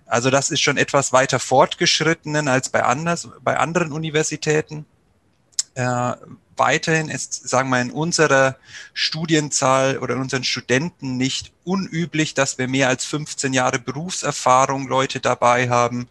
Also 0.08 0.30
das 0.30 0.50
ist 0.50 0.60
schon 0.60 0.78
etwas 0.78 1.12
weiter 1.12 1.38
fortgeschrittenen 1.38 2.48
als 2.48 2.70
bei, 2.70 2.82
anders, 2.82 3.28
bei 3.42 3.58
anderen 3.58 3.92
Universitäten. 3.92 4.86
Äh, 5.74 6.14
weiterhin 6.56 7.08
ist, 7.08 7.48
sagen 7.48 7.68
wir, 7.70 7.80
in 7.80 7.90
unserer 7.90 8.56
Studienzahl 8.94 9.98
oder 9.98 10.14
in 10.14 10.22
unseren 10.22 10.44
Studenten 10.44 11.16
nicht 11.16 11.52
unüblich, 11.64 12.34
dass 12.34 12.58
wir 12.58 12.68
mehr 12.68 12.88
als 12.88 13.04
15 13.04 13.52
Jahre 13.52 13.78
Berufserfahrung 13.78 14.88
Leute 14.88 15.20
dabei 15.20 15.68
haben. 15.68 16.08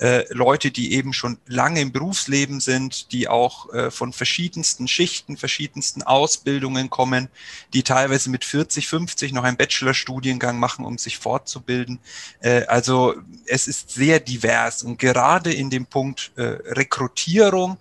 Äh, 0.00 0.24
Leute, 0.32 0.70
die 0.70 0.94
eben 0.94 1.12
schon 1.12 1.36
lange 1.46 1.80
im 1.80 1.92
Berufsleben 1.92 2.60
sind, 2.60 3.12
die 3.12 3.28
auch 3.28 3.72
äh, 3.72 3.90
von 3.90 4.12
verschiedensten 4.12 4.88
Schichten, 4.88 5.36
verschiedensten 5.36 6.02
Ausbildungen 6.02 6.88
kommen, 6.88 7.28
die 7.74 7.82
teilweise 7.82 8.30
mit 8.30 8.44
40, 8.44 8.88
50 8.88 9.32
noch 9.32 9.44
einen 9.44 9.58
Bachelorstudiengang 9.58 10.58
machen, 10.58 10.86
um 10.86 10.96
sich 10.96 11.18
fortzubilden. 11.18 11.98
Äh, 12.40 12.64
also 12.64 13.14
es 13.44 13.68
ist 13.68 13.90
sehr 13.90 14.20
divers 14.20 14.82
und 14.82 14.98
gerade 14.98 15.52
in 15.52 15.68
dem 15.68 15.84
Punkt 15.84 16.32
äh, 16.36 16.42
Rekrutierung 16.42 17.76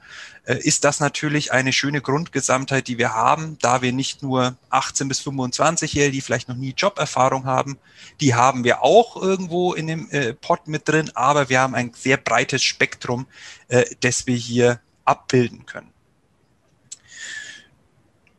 ist 0.55 0.83
das 0.83 0.99
natürlich 0.99 1.51
eine 1.51 1.73
schöne 1.73 2.01
Grundgesamtheit, 2.01 2.87
die 2.87 2.97
wir 2.97 3.13
haben, 3.13 3.57
da 3.61 3.81
wir 3.81 3.93
nicht 3.93 4.23
nur 4.23 4.57
18 4.69 5.07
bis 5.07 5.21
25-Jährige, 5.21 6.11
die 6.11 6.21
vielleicht 6.21 6.49
noch 6.49 6.55
nie 6.55 6.73
Joberfahrung 6.75 7.45
haben, 7.45 7.77
die 8.19 8.33
haben 8.33 8.63
wir 8.63 8.81
auch 8.81 9.21
irgendwo 9.21 9.73
in 9.73 9.87
dem 9.87 10.09
äh, 10.09 10.33
Pot 10.33 10.67
mit 10.67 10.87
drin, 10.87 11.11
aber 11.13 11.49
wir 11.49 11.61
haben 11.61 11.75
ein 11.75 11.91
sehr 11.95 12.17
breites 12.17 12.63
Spektrum, 12.63 13.27
äh, 13.67 13.85
das 14.01 14.27
wir 14.27 14.35
hier 14.35 14.79
abbilden 15.05 15.65
können. 15.65 15.91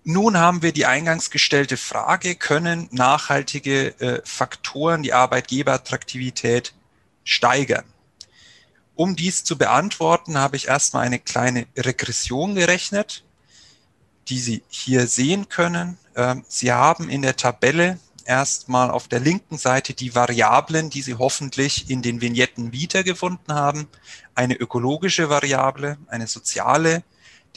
Nun 0.03 0.39
haben 0.39 0.63
wir 0.63 0.73
die 0.73 0.87
eingangs 0.87 1.31
gestellte 1.31 1.77
Frage, 1.77 2.35
können 2.35 2.89
nachhaltige 2.91 4.01
äh, 4.01 4.23
Faktoren 4.25 5.03
die 5.03 5.13
Arbeitgeberattraktivität 5.13 6.75
steigern? 7.23 7.85
Um 9.01 9.17
dies 9.17 9.45
zu 9.45 9.57
beantworten, 9.57 10.37
habe 10.37 10.57
ich 10.57 10.69
erstmal 10.69 11.07
eine 11.07 11.19
kleine 11.19 11.67
Regression 11.75 12.55
gerechnet, 12.55 13.25
die 14.29 14.39
Sie 14.39 14.63
hier 14.69 15.07
sehen 15.07 15.49
können. 15.49 15.97
Ähm, 16.15 16.45
Sie 16.49 16.71
haben 16.71 17.09
in 17.09 17.23
der 17.23 17.35
Tabelle 17.35 17.99
erstmal 18.27 18.91
auf 18.91 19.09
der 19.09 19.21
linken 19.21 19.57
Seite 19.57 19.95
die 19.95 20.15
Variablen, 20.15 20.91
die 20.91 21.01
Sie 21.01 21.15
hoffentlich 21.15 21.89
in 21.89 22.03
den 22.03 22.21
Vignetten 22.21 22.73
wiedergefunden 22.75 23.55
haben. 23.55 23.89
Eine 24.35 24.57
ökologische 24.57 25.31
Variable, 25.31 25.97
eine 26.09 26.27
soziale, 26.27 27.03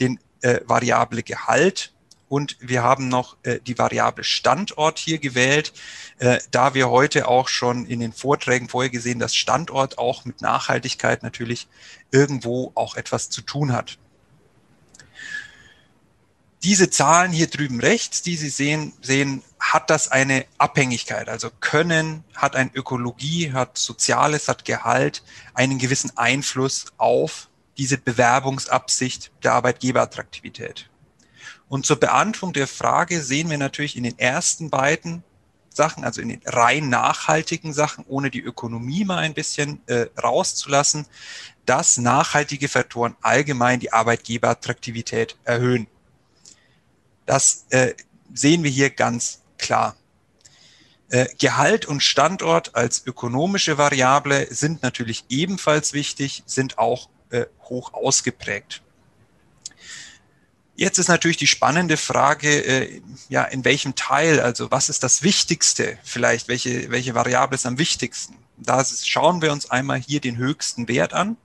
den 0.00 0.18
äh, 0.40 0.60
Variable 0.64 1.22
Gehalt 1.22 1.92
und 2.34 2.56
wir 2.58 2.82
haben 2.82 3.06
noch 3.06 3.36
äh, 3.44 3.60
die 3.60 3.78
Variable 3.78 4.24
Standort 4.24 4.98
hier 4.98 5.18
gewählt, 5.18 5.72
äh, 6.18 6.40
da 6.50 6.74
wir 6.74 6.90
heute 6.90 7.28
auch 7.28 7.46
schon 7.46 7.86
in 7.86 8.00
den 8.00 8.12
Vorträgen 8.12 8.68
vorher 8.68 8.90
gesehen, 8.90 9.20
dass 9.20 9.36
Standort 9.36 9.98
auch 9.98 10.24
mit 10.24 10.42
Nachhaltigkeit 10.42 11.22
natürlich 11.22 11.68
irgendwo 12.10 12.72
auch 12.74 12.96
etwas 12.96 13.30
zu 13.30 13.40
tun 13.40 13.72
hat. 13.72 13.98
Diese 16.64 16.90
Zahlen 16.90 17.30
hier 17.30 17.46
drüben 17.46 17.78
rechts, 17.78 18.22
die 18.22 18.34
Sie 18.34 18.48
sehen, 18.48 18.94
sehen, 19.00 19.44
hat 19.60 19.88
das 19.88 20.08
eine 20.08 20.44
Abhängigkeit. 20.58 21.28
Also 21.28 21.50
Können 21.60 22.24
hat 22.34 22.56
ein 22.56 22.72
Ökologie, 22.74 23.52
hat 23.52 23.78
Soziales, 23.78 24.48
hat 24.48 24.64
Gehalt, 24.64 25.22
einen 25.52 25.78
gewissen 25.78 26.10
Einfluss 26.16 26.86
auf 26.96 27.48
diese 27.78 27.96
Bewerbungsabsicht 27.96 29.30
der 29.44 29.52
Arbeitgeberattraktivität. 29.52 30.90
Und 31.68 31.86
zur 31.86 31.96
Beantwortung 31.98 32.52
der 32.52 32.66
Frage 32.66 33.22
sehen 33.22 33.50
wir 33.50 33.58
natürlich 33.58 33.96
in 33.96 34.04
den 34.04 34.18
ersten 34.18 34.70
beiden 34.70 35.24
Sachen, 35.70 36.04
also 36.04 36.20
in 36.20 36.28
den 36.28 36.42
rein 36.44 36.88
nachhaltigen 36.88 37.72
Sachen, 37.72 38.04
ohne 38.06 38.30
die 38.30 38.40
Ökonomie 38.40 39.04
mal 39.04 39.18
ein 39.18 39.34
bisschen 39.34 39.80
äh, 39.86 40.06
rauszulassen, 40.20 41.06
dass 41.66 41.98
nachhaltige 41.98 42.68
Faktoren 42.68 43.16
allgemein 43.22 43.80
die 43.80 43.92
Arbeitgeberattraktivität 43.92 45.36
erhöhen. 45.44 45.86
Das 47.26 47.66
äh, 47.70 47.94
sehen 48.32 48.62
wir 48.62 48.70
hier 48.70 48.90
ganz 48.90 49.40
klar. 49.58 49.96
Äh, 51.10 51.26
Gehalt 51.38 51.86
und 51.86 52.02
Standort 52.02 52.74
als 52.74 53.06
ökonomische 53.06 53.78
Variable 53.78 54.52
sind 54.52 54.82
natürlich 54.82 55.24
ebenfalls 55.28 55.92
wichtig, 55.92 56.42
sind 56.46 56.78
auch 56.78 57.08
äh, 57.30 57.46
hoch 57.62 57.94
ausgeprägt. 57.94 58.82
Jetzt 60.76 60.98
ist 60.98 61.08
natürlich 61.08 61.36
die 61.36 61.46
spannende 61.46 61.96
Frage, 61.96 62.48
äh, 62.48 63.00
ja, 63.28 63.44
in 63.44 63.64
welchem 63.64 63.94
Teil, 63.94 64.40
also 64.40 64.70
was 64.72 64.88
ist 64.88 65.04
das 65.04 65.22
Wichtigste 65.22 65.98
vielleicht, 66.02 66.48
welche, 66.48 66.90
welche 66.90 67.14
Variable 67.14 67.54
ist 67.54 67.66
am 67.66 67.78
wichtigsten? 67.78 68.36
Da 68.56 68.84
schauen 68.84 69.40
wir 69.40 69.52
uns 69.52 69.70
einmal 69.70 70.00
hier 70.00 70.20
den 70.20 70.36
höchsten 70.36 70.88
Wert 70.88 71.12
an. 71.12 71.36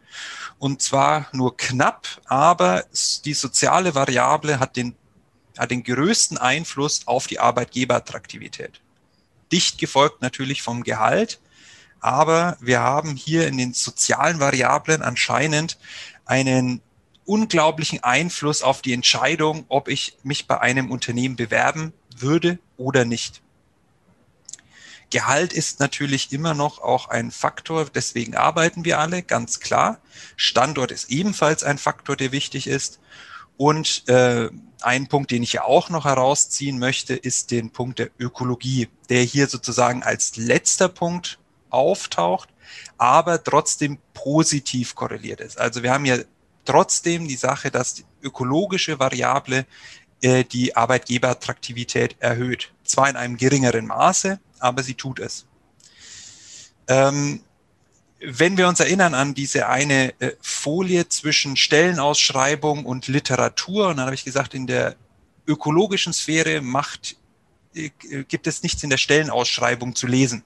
Und 0.58 0.82
zwar 0.82 1.28
nur 1.32 1.56
knapp, 1.58 2.08
aber 2.26 2.86
die 3.24 3.34
soziale 3.34 3.96
Variable 3.96 4.60
hat 4.60 4.76
den, 4.76 4.96
hat 5.58 5.72
den 5.72 5.84
größten 5.84 6.38
Einfluss 6.38 7.08
auf 7.08 7.28
die 7.28 7.40
Arbeitgeberattraktivität. 7.40 8.82
Dicht 9.52 9.78
gefolgt 9.78 10.22
natürlich 10.22 10.62
vom 10.62 10.84
Gehalt, 10.84 11.40
aber 12.02 12.58
wir 12.60 12.82
haben 12.82 13.16
hier 13.16 13.48
in 13.48 13.58
den 13.58 13.74
sozialen 13.74 14.40
Variablen 14.40 15.02
anscheinend 15.02 15.78
einen 16.26 16.82
unglaublichen 17.30 18.04
Einfluss 18.04 18.64
auf 18.64 18.82
die 18.82 18.92
Entscheidung, 18.92 19.66
ob 19.70 19.88
ich 19.88 20.18
mich 20.24 20.48
bei 20.48 20.60
einem 20.60 20.90
Unternehmen 20.90 21.36
bewerben 21.36 21.94
würde 22.18 22.58
oder 22.76 23.06
nicht. 23.06 23.42
Gehalt 25.12 25.54
ist 25.54 25.80
natürlich 25.80 26.32
immer 26.32 26.56
noch 26.56 26.80
auch 26.80 27.08
ein 27.08 27.30
Faktor, 27.32 27.86
deswegen 27.86 28.36
arbeiten 28.36 28.84
wir 28.84 29.00
alle, 29.00 29.22
ganz 29.22 29.60
klar. 29.60 30.00
Standort 30.38 30.92
ist 30.92 31.12
ebenfalls 31.12 31.64
ein 31.64 31.78
Faktor, 31.78 32.16
der 32.16 32.32
wichtig 32.32 32.66
ist. 32.68 33.00
Und 33.58 34.08
äh, 34.08 34.50
ein 34.82 35.08
Punkt, 35.08 35.30
den 35.30 35.44
ich 35.44 35.54
ja 35.54 35.64
auch 35.64 35.90
noch 35.90 36.06
herausziehen 36.06 36.80
möchte, 36.80 37.14
ist 37.16 37.52
den 37.52 37.72
Punkt 37.72 38.00
der 38.00 38.10
Ökologie, 38.20 38.88
der 39.10 39.22
hier 39.22 39.48
sozusagen 39.48 40.02
als 40.02 40.36
letzter 40.36 40.90
Punkt 40.90 41.40
auftaucht, 41.70 42.50
aber 42.98 43.44
trotzdem 43.44 44.00
positiv 44.14 44.96
korreliert 44.96 45.42
ist. 45.42 45.60
Also 45.60 45.84
wir 45.84 45.92
haben 45.92 46.06
ja 46.06 46.18
trotzdem 46.70 47.28
die 47.28 47.36
Sache, 47.36 47.72
dass 47.72 47.96
die 47.96 48.06
ökologische 48.22 49.00
Variable 49.00 49.66
äh, 50.22 50.44
die 50.44 50.76
Arbeitgeberattraktivität 50.76 52.16
erhöht. 52.20 52.72
Zwar 52.84 53.10
in 53.10 53.16
einem 53.16 53.38
geringeren 53.38 53.88
Maße, 53.88 54.40
aber 54.60 54.84
sie 54.84 54.94
tut 54.94 55.20
es. 55.20 55.48
Ähm, 56.88 57.42
wenn 58.22 58.58
wir 58.58 58.68
uns 58.68 58.80
erinnern 58.80 59.16
an 59.16 59.34
diese 59.34 59.68
eine 59.68 60.14
äh, 60.20 60.34
Folie 60.42 61.10
zwischen 61.10 61.56
Stellenausschreibung 61.56 62.86
und 62.86 63.08
Literatur, 63.08 63.88
und 63.88 63.98
dann 63.98 64.06
habe 64.06 64.16
ich 64.16 64.26
gesagt, 64.26 64.54
in 64.54 64.68
der 64.68 64.96
ökologischen 65.48 66.14
Sphäre 66.14 66.62
macht, 66.62 67.16
äh, 67.74 67.90
gibt 68.28 68.46
es 68.46 68.62
nichts 68.62 68.84
in 68.84 68.92
der 68.92 68.98
Stellenausschreibung 68.98 69.96
zu 69.96 70.06
lesen. 70.06 70.44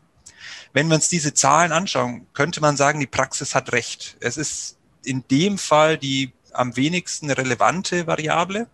Wenn 0.71 0.87
wir 0.87 0.95
uns 0.95 1.09
diese 1.09 1.33
Zahlen 1.33 1.73
anschauen, 1.73 2.27
könnte 2.33 2.61
man 2.61 2.77
sagen, 2.77 3.01
die 3.01 3.07
Praxis 3.07 3.55
hat 3.55 3.73
recht. 3.73 4.15
Es 4.21 4.37
ist 4.37 4.77
in 5.03 5.23
dem 5.29 5.57
Fall 5.57 5.97
die 5.97 6.33
am 6.51 6.75
wenigsten 6.75 7.31
relevante 7.31 8.07
Variable. 8.07 8.67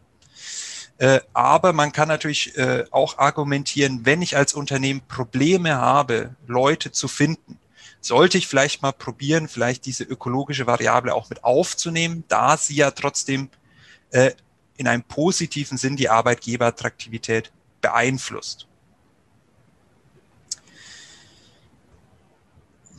Äh, 0.98 1.22
aber 1.34 1.72
man 1.72 1.92
kann 1.94 2.10
natürlich 2.10 2.58
äh, 2.58 2.84
auch 2.92 3.18
argumentieren, 3.18 4.06
wenn 4.06 4.22
ich 4.22 4.36
als 4.36 4.54
Unternehmen 4.54 5.02
Probleme 5.08 5.76
habe, 5.76 6.36
Leute 6.46 6.92
zu 6.92 7.08
finden, 7.08 7.58
sollte 8.02 8.38
ich 8.38 8.48
vielleicht 8.48 8.82
mal 8.82 8.92
probieren, 8.92 9.48
vielleicht 9.48 9.86
diese 9.86 10.04
ökologische 10.04 10.68
Variable 10.68 11.14
auch 11.14 11.30
mit 11.30 11.44
aufzunehmen, 11.44 12.24
da 12.28 12.58
sie 12.58 12.76
ja 12.76 12.92
trotzdem 12.92 13.50
äh, 14.12 14.32
in 14.78 14.88
einem 14.88 15.04
positiven 15.04 15.78
Sinn 15.78 15.96
die 15.96 16.10
Arbeitgeberattraktivität 16.10 17.52
beeinflusst. 17.82 18.69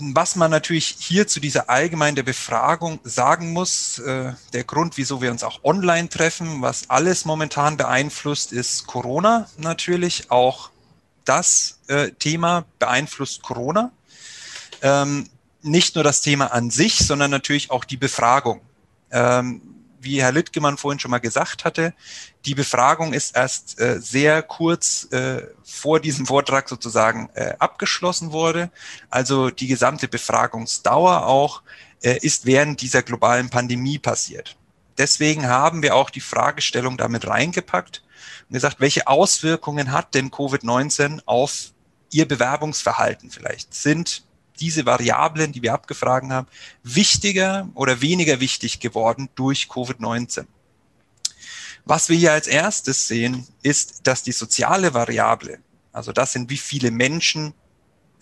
Was 0.00 0.34
man 0.36 0.50
natürlich 0.50 0.96
hier 0.98 1.26
zu 1.26 1.40
dieser 1.40 1.68
allgemeinen 1.68 2.24
Befragung 2.24 3.00
sagen 3.04 3.52
muss, 3.52 3.98
äh, 3.98 4.32
der 4.52 4.64
Grund, 4.64 4.96
wieso 4.96 5.20
wir 5.20 5.30
uns 5.30 5.44
auch 5.44 5.62
online 5.62 6.08
treffen, 6.08 6.62
was 6.62 6.88
alles 6.88 7.24
momentan 7.24 7.76
beeinflusst, 7.76 8.52
ist 8.52 8.86
Corona 8.86 9.48
natürlich. 9.58 10.30
Auch 10.30 10.70
das 11.24 11.78
äh, 11.88 12.10
Thema 12.12 12.64
beeinflusst 12.78 13.42
Corona. 13.42 13.92
Ähm, 14.82 15.28
nicht 15.62 15.94
nur 15.94 16.04
das 16.04 16.22
Thema 16.22 16.46
an 16.52 16.70
sich, 16.70 16.98
sondern 16.98 17.30
natürlich 17.30 17.70
auch 17.70 17.84
die 17.84 17.98
Befragung. 17.98 18.62
Ähm, 19.10 19.60
wie 20.00 20.22
Herr 20.22 20.32
Littgemann 20.32 20.78
vorhin 20.78 20.98
schon 20.98 21.10
mal 21.10 21.18
gesagt 21.18 21.64
hatte, 21.64 21.94
die 22.46 22.54
Befragung 22.54 23.12
ist 23.12 23.36
erst 23.36 23.78
äh, 23.80 24.00
sehr 24.00 24.42
kurz 24.42 25.08
äh, 25.12 25.42
vor 25.62 26.00
diesem 26.00 26.26
Vortrag 26.26 26.68
sozusagen 26.68 27.28
äh, 27.34 27.54
abgeschlossen 27.58 28.32
wurde. 28.32 28.70
Also 29.10 29.50
die 29.50 29.66
gesamte 29.66 30.08
Befragungsdauer 30.08 31.26
auch 31.26 31.62
äh, 32.02 32.18
ist 32.22 32.46
während 32.46 32.80
dieser 32.80 33.02
globalen 33.02 33.50
Pandemie 33.50 33.98
passiert. 33.98 34.56
Deswegen 34.98 35.46
haben 35.46 35.82
wir 35.82 35.94
auch 35.94 36.10
die 36.10 36.20
Fragestellung 36.20 36.96
damit 36.96 37.26
reingepackt 37.26 38.02
und 38.48 38.54
gesagt, 38.54 38.80
welche 38.80 39.06
Auswirkungen 39.06 39.92
hat 39.92 40.14
denn 40.14 40.30
Covid-19 40.30 41.22
auf 41.26 41.72
Ihr 42.12 42.26
Bewerbungsverhalten 42.26 43.30
vielleicht? 43.30 43.72
Sind 43.72 44.24
diese 44.60 44.86
Variablen, 44.86 45.52
die 45.52 45.62
wir 45.62 45.72
abgefragt 45.72 46.30
haben, 46.30 46.46
wichtiger 46.82 47.68
oder 47.74 48.00
weniger 48.00 48.40
wichtig 48.40 48.80
geworden 48.80 49.28
durch 49.34 49.68
Covid-19. 49.70 50.46
Was 51.84 52.08
wir 52.08 52.16
hier 52.16 52.32
als 52.32 52.46
erstes 52.46 53.08
sehen, 53.08 53.46
ist, 53.62 54.06
dass 54.06 54.22
die 54.22 54.32
soziale 54.32 54.94
Variable, 54.94 55.58
also 55.92 56.12
das 56.12 56.32
sind 56.32 56.50
wie 56.50 56.58
viele 56.58 56.90
Menschen 56.90 57.54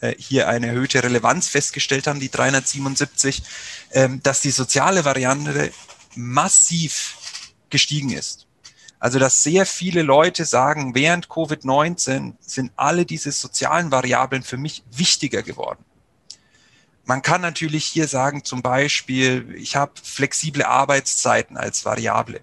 äh, 0.01 0.15
hier 0.17 0.49
eine 0.49 0.69
erhöhte 0.69 1.03
Relevanz 1.03 1.49
festgestellt 1.49 2.07
haben, 2.07 2.21
die 2.21 2.31
377, 2.31 3.43
ähm, 3.93 4.23
dass 4.23 4.41
die 4.41 4.53
soziale 4.53 5.05
Variante 5.05 5.73
massiv 6.15 7.17
gestiegen 7.69 8.11
ist. 8.11 8.47
Also, 9.01 9.19
dass 9.19 9.43
sehr 9.43 9.65
viele 9.65 10.03
Leute 10.03 10.45
sagen, 10.45 10.95
während 10.95 11.29
Covid-19 11.29 12.35
sind 12.41 12.73
alle 12.75 13.07
diese 13.07 13.31
sozialen 13.31 13.93
Variablen 13.93 14.43
für 14.43 14.57
mich 14.57 14.83
wichtiger 14.91 15.43
geworden. 15.43 15.85
Man 17.09 17.23
kann 17.23 17.41
natürlich 17.41 17.87
hier 17.87 18.07
sagen, 18.07 18.45
zum 18.45 18.61
Beispiel, 18.61 19.55
ich 19.57 19.77
habe 19.77 19.93
flexible 20.03 20.63
Arbeitszeiten 20.63 21.57
als 21.57 21.87
Variable. 21.87 22.43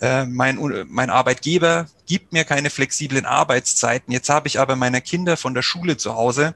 Äh, 0.00 0.24
mein, 0.24 0.86
mein 0.88 1.10
Arbeitgeber 1.10 1.88
gibt 2.06 2.32
mir 2.32 2.44
keine 2.44 2.70
flexiblen 2.70 3.26
Arbeitszeiten. 3.26 4.12
Jetzt 4.12 4.28
habe 4.28 4.46
ich 4.46 4.60
aber 4.60 4.76
meine 4.76 5.00
Kinder 5.00 5.36
von 5.36 5.52
der 5.52 5.62
Schule 5.62 5.96
zu 5.96 6.14
Hause. 6.14 6.54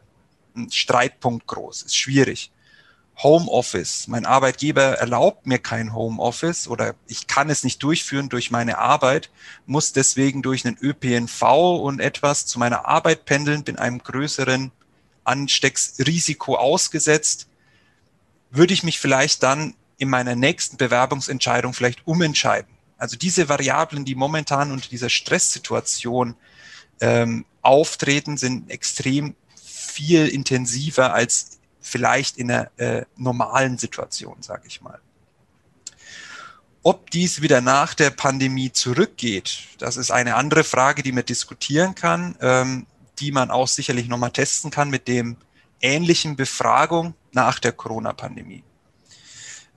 Ein 0.54 0.70
Streitpunkt 0.70 1.48
groß, 1.48 1.82
ist 1.82 1.96
schwierig. 1.96 2.52
Homeoffice. 3.20 4.06
Mein 4.06 4.24
Arbeitgeber 4.24 4.98
erlaubt 4.98 5.48
mir 5.48 5.58
kein 5.58 5.94
Homeoffice 5.94 6.68
oder 6.68 6.94
ich 7.08 7.26
kann 7.26 7.50
es 7.50 7.64
nicht 7.64 7.82
durchführen 7.82 8.28
durch 8.28 8.52
meine 8.52 8.78
Arbeit, 8.78 9.30
muss 9.66 9.92
deswegen 9.92 10.42
durch 10.42 10.64
einen 10.64 10.78
ÖPNV 10.80 11.42
und 11.82 11.98
etwas 11.98 12.46
zu 12.46 12.60
meiner 12.60 12.86
Arbeit 12.86 13.24
pendeln, 13.24 13.64
bin 13.64 13.78
einem 13.78 13.98
größeren 13.98 14.70
Anstecksrisiko 15.26 16.56
ausgesetzt. 16.56 17.48
Würde 18.50 18.74
ich 18.74 18.82
mich 18.82 18.98
vielleicht 18.98 19.42
dann 19.42 19.74
in 19.98 20.08
meiner 20.08 20.34
nächsten 20.34 20.76
Bewerbungsentscheidung 20.76 21.74
vielleicht 21.74 22.06
umentscheiden? 22.06 22.76
Also 22.98 23.16
diese 23.16 23.48
Variablen, 23.48 24.04
die 24.04 24.14
momentan 24.14 24.72
unter 24.72 24.88
dieser 24.88 25.10
Stresssituation 25.10 26.34
ähm, 27.00 27.44
auftreten, 27.62 28.36
sind 28.36 28.70
extrem 28.70 29.34
viel 29.62 30.28
intensiver 30.28 31.12
als 31.12 31.58
vielleicht 31.80 32.36
in 32.38 32.50
einer 32.50 32.70
äh, 32.78 33.04
normalen 33.16 33.78
Situation, 33.78 34.38
sage 34.40 34.64
ich 34.66 34.80
mal. 34.80 35.00
Ob 36.82 37.10
dies 37.10 37.42
wieder 37.42 37.60
nach 37.60 37.94
der 37.94 38.10
Pandemie 38.10 38.72
zurückgeht, 38.72 39.58
das 39.78 39.96
ist 39.96 40.10
eine 40.10 40.36
andere 40.36 40.64
Frage, 40.64 41.02
die 41.02 41.12
man 41.12 41.24
diskutieren 41.24 41.94
kann, 41.94 42.36
ähm, 42.40 42.86
die 43.18 43.32
man 43.32 43.50
auch 43.50 43.68
sicherlich 43.68 44.08
nochmal 44.08 44.30
testen 44.30 44.70
kann 44.70 44.90
mit 44.90 45.08
dem 45.08 45.36
ähnlichen 45.80 46.36
Befragung 46.36 47.14
nach 47.32 47.58
der 47.58 47.72
Corona-Pandemie. 47.72 48.64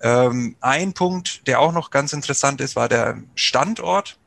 Ähm, 0.01 0.55
ein 0.61 0.93
Punkt, 0.93 1.45
der 1.47 1.59
auch 1.59 1.73
noch 1.73 1.91
ganz 1.91 2.13
interessant 2.13 2.61
ist, 2.61 2.75
war 2.75 2.87
der 2.87 3.21
Standort, 3.35 4.17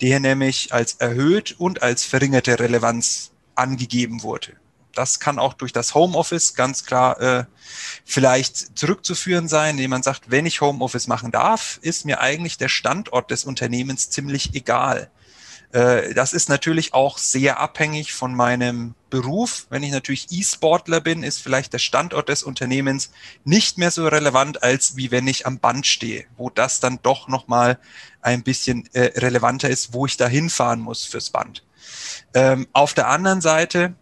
der 0.00 0.18
nämlich 0.18 0.72
als 0.72 0.94
erhöht 0.94 1.54
und 1.58 1.82
als 1.82 2.04
verringerte 2.04 2.58
Relevanz 2.58 3.30
angegeben 3.54 4.22
wurde 4.22 4.56
das 4.94 5.20
kann 5.20 5.38
auch 5.38 5.54
durch 5.54 5.72
das 5.72 5.94
Homeoffice 5.94 6.54
ganz 6.54 6.84
klar 6.84 7.20
äh, 7.20 7.44
vielleicht 8.04 8.78
zurückzuführen 8.78 9.48
sein, 9.48 9.72
indem 9.72 9.90
man 9.90 10.02
sagt, 10.02 10.30
wenn 10.30 10.46
ich 10.46 10.60
Homeoffice 10.60 11.06
machen 11.06 11.30
darf, 11.30 11.78
ist 11.82 12.04
mir 12.04 12.20
eigentlich 12.20 12.58
der 12.58 12.68
Standort 12.68 13.30
des 13.30 13.44
Unternehmens 13.44 14.10
ziemlich 14.10 14.54
egal. 14.54 15.10
Äh, 15.72 16.14
das 16.14 16.32
ist 16.32 16.48
natürlich 16.48 16.94
auch 16.94 17.18
sehr 17.18 17.60
abhängig 17.60 18.12
von 18.12 18.34
meinem 18.34 18.94
Beruf. 19.08 19.66
Wenn 19.70 19.82
ich 19.82 19.92
natürlich 19.92 20.26
E-Sportler 20.30 21.00
bin, 21.00 21.22
ist 21.22 21.42
vielleicht 21.42 21.72
der 21.72 21.78
Standort 21.78 22.28
des 22.28 22.42
Unternehmens 22.42 23.10
nicht 23.44 23.78
mehr 23.78 23.90
so 23.90 24.06
relevant, 24.06 24.62
als 24.62 24.96
wie 24.96 25.10
wenn 25.10 25.26
ich 25.26 25.46
am 25.46 25.58
Band 25.58 25.86
stehe, 25.86 26.26
wo 26.36 26.50
das 26.50 26.80
dann 26.80 26.98
doch 27.02 27.28
nochmal 27.28 27.78
ein 28.20 28.42
bisschen 28.42 28.88
äh, 28.92 29.18
relevanter 29.18 29.68
ist, 29.68 29.92
wo 29.92 30.06
ich 30.06 30.16
da 30.16 30.26
hinfahren 30.26 30.80
muss 30.80 31.04
fürs 31.04 31.30
Band. 31.30 31.64
Ähm, 32.34 32.66
auf 32.72 32.94
der 32.94 33.08
anderen 33.08 33.40
Seite 33.40 33.94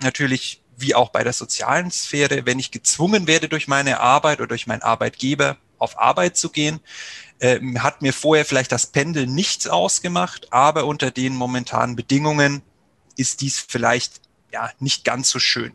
natürlich 0.00 0.62
wie 0.78 0.94
auch 0.94 1.08
bei 1.08 1.24
der 1.24 1.32
sozialen 1.32 1.90
Sphäre, 1.90 2.44
wenn 2.44 2.58
ich 2.58 2.70
gezwungen 2.70 3.26
werde 3.26 3.48
durch 3.48 3.66
meine 3.66 4.00
Arbeit 4.00 4.40
oder 4.40 4.48
durch 4.48 4.66
meinen 4.66 4.82
Arbeitgeber 4.82 5.56
auf 5.78 5.98
Arbeit 5.98 6.36
zu 6.36 6.50
gehen, 6.50 6.80
äh, 7.38 7.60
hat 7.78 8.02
mir 8.02 8.12
vorher 8.12 8.44
vielleicht 8.44 8.72
das 8.72 8.86
Pendel 8.86 9.26
nichts 9.26 9.66
ausgemacht, 9.66 10.52
aber 10.52 10.86
unter 10.86 11.10
den 11.10 11.34
momentanen 11.34 11.96
Bedingungen 11.96 12.62
ist 13.16 13.40
dies 13.40 13.64
vielleicht 13.66 14.20
ja 14.52 14.70
nicht 14.78 15.04
ganz 15.04 15.30
so 15.30 15.38
schön. 15.38 15.72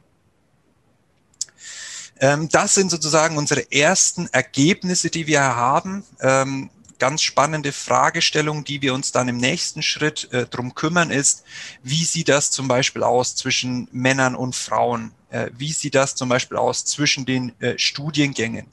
Ähm, 2.19 2.49
das 2.49 2.75
sind 2.75 2.91
sozusagen 2.91 3.37
unsere 3.37 3.71
ersten 3.71 4.27
Ergebnisse, 4.27 5.09
die 5.09 5.27
wir 5.27 5.41
haben. 5.41 6.03
Ähm, 6.19 6.69
ganz 7.01 7.23
spannende 7.23 7.71
Fragestellung, 7.71 8.63
die 8.63 8.83
wir 8.83 8.93
uns 8.93 9.11
dann 9.11 9.27
im 9.27 9.37
nächsten 9.37 9.81
Schritt 9.81 10.31
äh, 10.31 10.45
drum 10.45 10.75
kümmern, 10.75 11.09
ist, 11.09 11.43
wie 11.81 12.05
sieht 12.05 12.29
das 12.29 12.51
zum 12.51 12.67
Beispiel 12.67 13.01
aus 13.01 13.35
zwischen 13.35 13.87
Männern 13.91 14.35
und 14.35 14.55
Frauen? 14.55 15.11
Äh, 15.31 15.49
wie 15.57 15.73
sieht 15.73 15.95
das 15.95 16.13
zum 16.13 16.29
Beispiel 16.29 16.57
aus 16.57 16.85
zwischen 16.85 17.25
den 17.25 17.59
äh, 17.59 17.79
Studiengängen? 17.79 18.67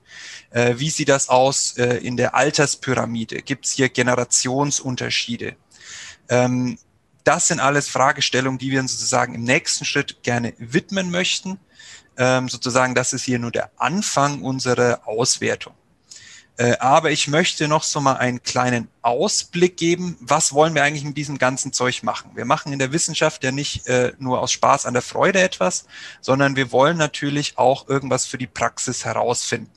Äh, 0.51 0.75
wie 0.77 0.91
sieht 0.91 1.09
das 1.09 1.31
aus 1.31 1.79
äh, 1.79 1.97
in 2.05 2.19
der 2.19 2.35
Alterspyramide? 2.35 3.41
Gibt 3.41 3.65
es 3.65 3.73
hier 3.73 3.89
Generationsunterschiede? 3.89 5.57
Ähm, 6.29 6.79
das 7.25 7.49
sind 7.49 7.61
alles 7.61 7.89
Fragestellungen, 7.89 8.59
die 8.59 8.71
wir 8.73 8.81
uns 8.81 8.93
sozusagen 8.93 9.35
im 9.35 9.45
nächsten 9.45 9.87
Schritt 9.87 10.23
gerne 10.23 10.53
widmen 10.59 11.11
möchten. 11.11 11.59
Ähm, 12.19 12.51
sozusagen, 12.51 12.95
das 12.95 13.15
ist 13.15 13.25
hier 13.25 13.39
nur 13.39 13.53
der 13.53 13.71
Anfang 13.79 14.43
unserer 14.43 15.01
Auswertung. 15.07 15.78
Äh, 16.59 16.77
aber 16.81 17.13
ich 17.13 17.29
möchte 17.29 17.69
noch 17.69 17.85
so 17.85 18.01
mal 18.01 18.17
einen 18.17 18.43
kleinen 18.43 18.89
Ausblick 19.01 19.77
geben. 19.77 20.17
Was 20.21 20.53
wollen 20.53 20.75
wir 20.75 20.83
eigentlich 20.83 21.05
mit 21.05 21.17
diesem 21.17 21.39
ganzen 21.39 21.73
Zeug 21.73 22.03
machen? 22.03 22.33
Wir 22.35 22.45
machen 22.45 22.73
in 22.73 22.81
der 22.81 22.91
Wissenschaft 22.91 23.45
ja 23.45 23.53
nicht 23.53 23.87
äh, 23.87 24.13
nur 24.19 24.41
aus 24.41 24.51
Spaß 24.51 24.85
an 24.85 24.93
der 24.93 25.03
Freude 25.03 25.41
etwas, 25.41 25.87
sondern 26.21 26.57
wir 26.57 26.73
wollen 26.73 26.97
natürlich 26.97 27.59
auch 27.59 27.89
irgendwas 27.89 28.27
für 28.27 28.39
die 28.39 28.49
Praxis 28.49 29.05
herausfinden. 29.05 29.71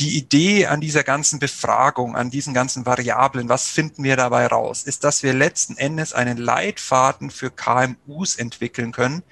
Die 0.00 0.16
Idee 0.16 0.66
an 0.66 0.80
dieser 0.80 1.04
ganzen 1.04 1.40
Befragung, 1.40 2.16
an 2.16 2.30
diesen 2.30 2.54
ganzen 2.54 2.86
Variablen, 2.86 3.50
was 3.50 3.68
finden 3.68 4.02
wir 4.02 4.16
dabei 4.16 4.46
raus, 4.46 4.82
ist, 4.82 5.04
dass 5.04 5.22
wir 5.22 5.34
letzten 5.34 5.76
Endes 5.76 6.14
einen 6.14 6.38
Leitfaden 6.38 7.30
für 7.30 7.50
KMUs 7.50 8.36
entwickeln 8.36 8.92
können, 8.92 9.22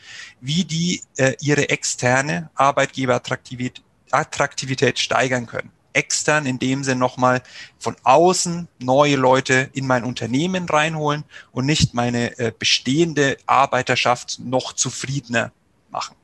wie 0.43 0.65
die 0.65 1.03
äh, 1.17 1.37
ihre 1.41 1.71
externe 1.71 2.51
Arbeitgeberattraktivität 2.55 3.83
Attraktivität 4.11 5.01
steigern 5.01 5.47
können 5.47 5.73
extern 5.95 6.47
in 6.47 6.59
dem 6.59 6.85
Sinn 6.85 6.99
nochmal 6.99 7.43
von 7.79 7.97
außen 8.03 8.69
neue 8.81 9.17
Leute 9.17 9.71
in 9.73 9.87
mein 9.87 10.05
Unternehmen 10.05 10.69
reinholen 10.69 11.25
und 11.53 11.67
nicht 11.67 11.95
meine 11.95 12.39
äh, 12.39 12.53
bestehende 12.57 13.39
Arbeiterschaft 13.47 14.41
noch 14.41 14.73
zufriedener 14.73 15.53
machen. 15.91 16.17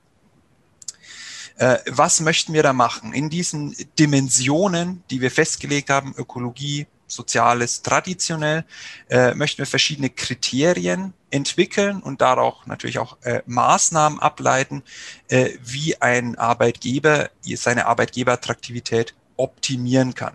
Äh, 1.56 1.78
was 1.86 2.20
möchten 2.20 2.52
wir 2.52 2.62
da 2.62 2.72
machen? 2.72 3.12
In 3.12 3.30
diesen 3.30 3.74
Dimensionen, 3.98 5.02
die 5.10 5.20
wir 5.20 5.30
festgelegt 5.30 5.90
haben, 5.90 6.14
Ökologie, 6.16 6.86
Soziales, 7.06 7.82
traditionell, 7.82 8.64
äh, 9.08 9.34
möchten 9.34 9.58
wir 9.58 9.66
verschiedene 9.66 10.10
Kriterien 10.10 11.12
entwickeln 11.30 12.00
und 12.00 12.20
darauf 12.20 12.66
natürlich 12.66 12.98
auch 12.98 13.18
äh, 13.22 13.42
Maßnahmen 13.46 14.20
ableiten, 14.20 14.82
äh, 15.28 15.50
wie 15.62 16.00
ein 16.00 16.36
Arbeitgeber 16.36 17.30
seine 17.42 17.86
Arbeitgeberattraktivität 17.86 19.14
optimieren 19.40 20.14
kann. 20.14 20.34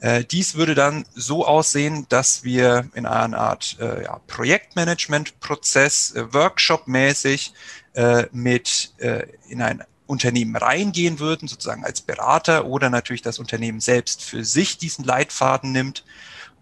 Äh, 0.00 0.24
dies 0.24 0.54
würde 0.54 0.74
dann 0.74 1.04
so 1.14 1.46
aussehen, 1.46 2.06
dass 2.08 2.42
wir 2.42 2.88
in 2.94 3.06
einer 3.06 3.38
Art 3.38 3.76
äh, 3.80 4.04
ja, 4.04 4.20
Projektmanagement-Prozess, 4.26 6.12
äh, 6.12 6.32
Workshop-mäßig 6.32 7.52
äh, 7.94 8.24
mit 8.32 8.92
äh, 8.98 9.26
in 9.48 9.60
ein 9.60 9.84
Unternehmen 10.06 10.56
reingehen 10.56 11.20
würden, 11.20 11.48
sozusagen 11.48 11.84
als 11.84 12.00
Berater 12.00 12.64
oder 12.64 12.90
natürlich 12.90 13.22
das 13.22 13.38
Unternehmen 13.38 13.80
selbst 13.80 14.24
für 14.24 14.44
sich 14.44 14.78
diesen 14.78 15.04
Leitfaden 15.04 15.70
nimmt 15.70 16.04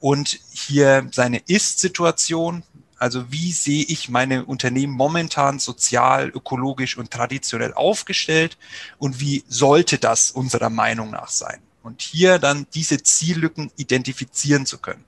und 0.00 0.40
hier 0.52 1.08
seine 1.12 1.38
Ist-Situation, 1.46 2.62
also 2.98 3.30
wie 3.30 3.52
sehe 3.52 3.84
ich 3.84 4.08
meine 4.08 4.44
Unternehmen 4.44 4.92
momentan 4.92 5.58
sozial, 5.60 6.28
ökologisch 6.28 6.96
und 6.96 7.10
traditionell 7.10 7.72
aufgestellt 7.74 8.58
und 8.98 9.20
wie 9.20 9.44
sollte 9.48 9.98
das 9.98 10.30
unserer 10.32 10.70
Meinung 10.70 11.10
nach 11.10 11.28
sein? 11.28 11.60
Und 11.82 12.02
hier 12.02 12.38
dann 12.38 12.66
diese 12.74 13.02
Ziellücken 13.02 13.70
identifizieren 13.76 14.66
zu 14.66 14.78
können. 14.78 15.04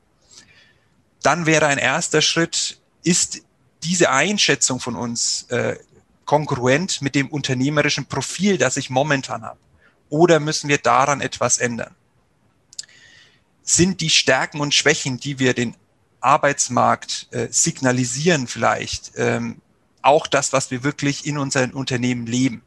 Dann 1.20 1.46
wäre 1.46 1.66
ein 1.66 1.79
erster 1.79 2.22
Schritt, 2.22 2.81
ist 3.03 3.43
diese 3.82 4.11
Einschätzung 4.11 4.80
von 4.80 4.95
uns 4.95 5.47
äh, 5.49 5.76
kongruent 6.24 7.03
mit 7.03 7.16
dem 7.16 7.28
unternehmerischen 7.28 8.07
Profil, 8.07 8.57
das 8.57 8.76
ich 8.76 8.88
momentan 8.88 9.43
habe? 9.43 9.59
Oder 10.11 10.38
müssen 10.38 10.68
wir 10.68 10.78
daran 10.78 11.20
etwas 11.20 11.59
ändern? 11.59 11.95
Sind 13.62 14.01
die 14.01 14.11
Stärken 14.11 14.61
und 14.61 14.74
Schwächen, 14.74 15.18
die 15.18 15.38
wir 15.38 15.55
den 15.55 15.76
Arbeitsmarkt 16.21 17.29
äh, 17.31 17.49
signalisieren 17.51 18.47
vielleicht 18.47 19.12
ähm, 19.16 19.61
auch 20.03 20.27
das, 20.27 20.53
was 20.53 20.71
wir 20.71 20.85
wirklich 20.85 21.27
in 21.27 21.39
unseren 21.39 21.73
Unternehmen 21.73 22.27
leben. 22.27 22.62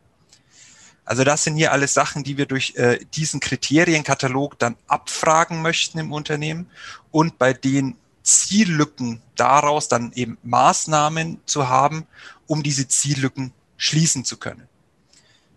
Also 1.06 1.24
das 1.24 1.43
sind 1.43 1.56
hier 1.56 1.72
alles 1.72 1.93
Sachen, 1.93 2.24
die 2.24 2.38
wir 2.38 2.45
durch 2.45 2.76
äh, 2.76 2.99
diesen 3.14 3.39
Kriterienkatalog 3.39 4.58
dann 4.58 4.78
abfragen 4.88 5.62
möchten 5.62 5.99
im 5.99 6.14
Unternehmen 6.14 6.70
und 7.12 7.38
bei 7.38 7.54
den 7.54 7.97
Ziellücken 8.24 9.22
daraus 9.36 9.89
dann 9.89 10.14
eben 10.14 10.38
Maßnahmen 10.43 11.41
zu 11.45 11.68
haben, 11.68 12.08
um 12.47 12.64
diese 12.64 12.88
Ziellücken 12.88 13.51
schließen 13.76 14.24
zu 14.24 14.38
können. 14.38 14.70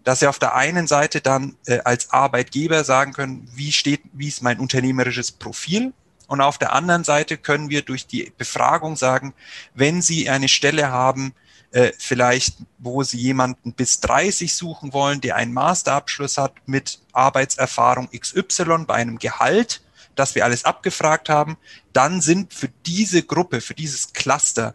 Dass 0.02 0.20
Sie 0.20 0.26
auf 0.26 0.40
der 0.40 0.54
einen 0.56 0.88
Seite 0.88 1.20
dann 1.20 1.56
äh, 1.66 1.78
als 1.84 2.10
Arbeitgeber 2.10 2.82
sagen 2.82 3.12
können, 3.12 3.48
wie 3.54 3.70
steht, 3.70 4.02
wie 4.12 4.28
ist 4.28 4.42
mein 4.42 4.58
unternehmerisches 4.58 5.30
Profil? 5.30 5.92
Und 6.26 6.40
auf 6.40 6.58
der 6.58 6.72
anderen 6.72 7.04
Seite 7.04 7.36
können 7.36 7.70
wir 7.70 7.82
durch 7.82 8.06
die 8.06 8.32
Befragung 8.36 8.96
sagen, 8.96 9.34
wenn 9.74 10.02
Sie 10.02 10.28
eine 10.28 10.48
Stelle 10.48 10.90
haben, 10.90 11.34
äh, 11.70 11.92
vielleicht, 11.98 12.56
wo 12.78 13.02
Sie 13.02 13.18
jemanden 13.18 13.72
bis 13.72 14.00
30 14.00 14.54
suchen 14.54 14.92
wollen, 14.92 15.20
der 15.20 15.36
einen 15.36 15.52
Masterabschluss 15.52 16.38
hat 16.38 16.54
mit 16.66 17.00
Arbeitserfahrung 17.12 18.08
XY 18.10 18.84
bei 18.86 18.94
einem 18.94 19.18
Gehalt, 19.18 19.82
das 20.14 20.34
wir 20.34 20.44
alles 20.44 20.64
abgefragt 20.64 21.28
haben, 21.28 21.56
dann 21.92 22.20
sind 22.20 22.54
für 22.54 22.68
diese 22.86 23.22
Gruppe, 23.22 23.60
für 23.60 23.74
dieses 23.74 24.12
Cluster 24.12 24.74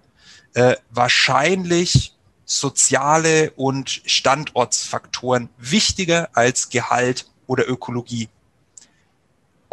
äh, 0.53 0.75
wahrscheinlich 0.89 2.13
soziale 2.45 3.51
und 3.51 4.01
Standortsfaktoren 4.05 5.49
wichtiger 5.57 6.29
als 6.33 6.69
Gehalt 6.69 7.29
oder 7.47 7.67
Ökologie. 7.67 8.29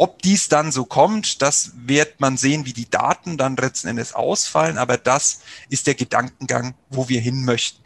Ob 0.01 0.21
dies 0.21 0.47
dann 0.47 0.71
so 0.71 0.85
kommt, 0.85 1.41
das 1.41 1.73
wird 1.75 2.21
man 2.21 2.37
sehen, 2.37 2.65
wie 2.65 2.71
die 2.71 2.89
Daten 2.89 3.37
dann 3.37 3.57
letzten 3.57 3.89
Endes 3.89 4.13
ausfallen, 4.13 4.77
aber 4.77 4.95
das 4.95 5.41
ist 5.67 5.87
der 5.87 5.95
Gedankengang, 5.95 6.73
wo 6.89 7.09
wir 7.09 7.19
hin 7.19 7.43
möchten. 7.43 7.83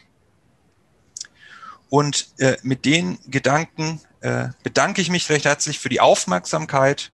Und 1.89 2.27
äh, 2.37 2.57
mit 2.61 2.85
den 2.85 3.17
Gedanken 3.25 3.99
äh, 4.21 4.49
bedanke 4.61 5.01
ich 5.01 5.09
mich 5.09 5.27
recht 5.29 5.45
herzlich 5.45 5.79
für 5.79 5.89
die 5.89 6.01
Aufmerksamkeit 6.01 7.12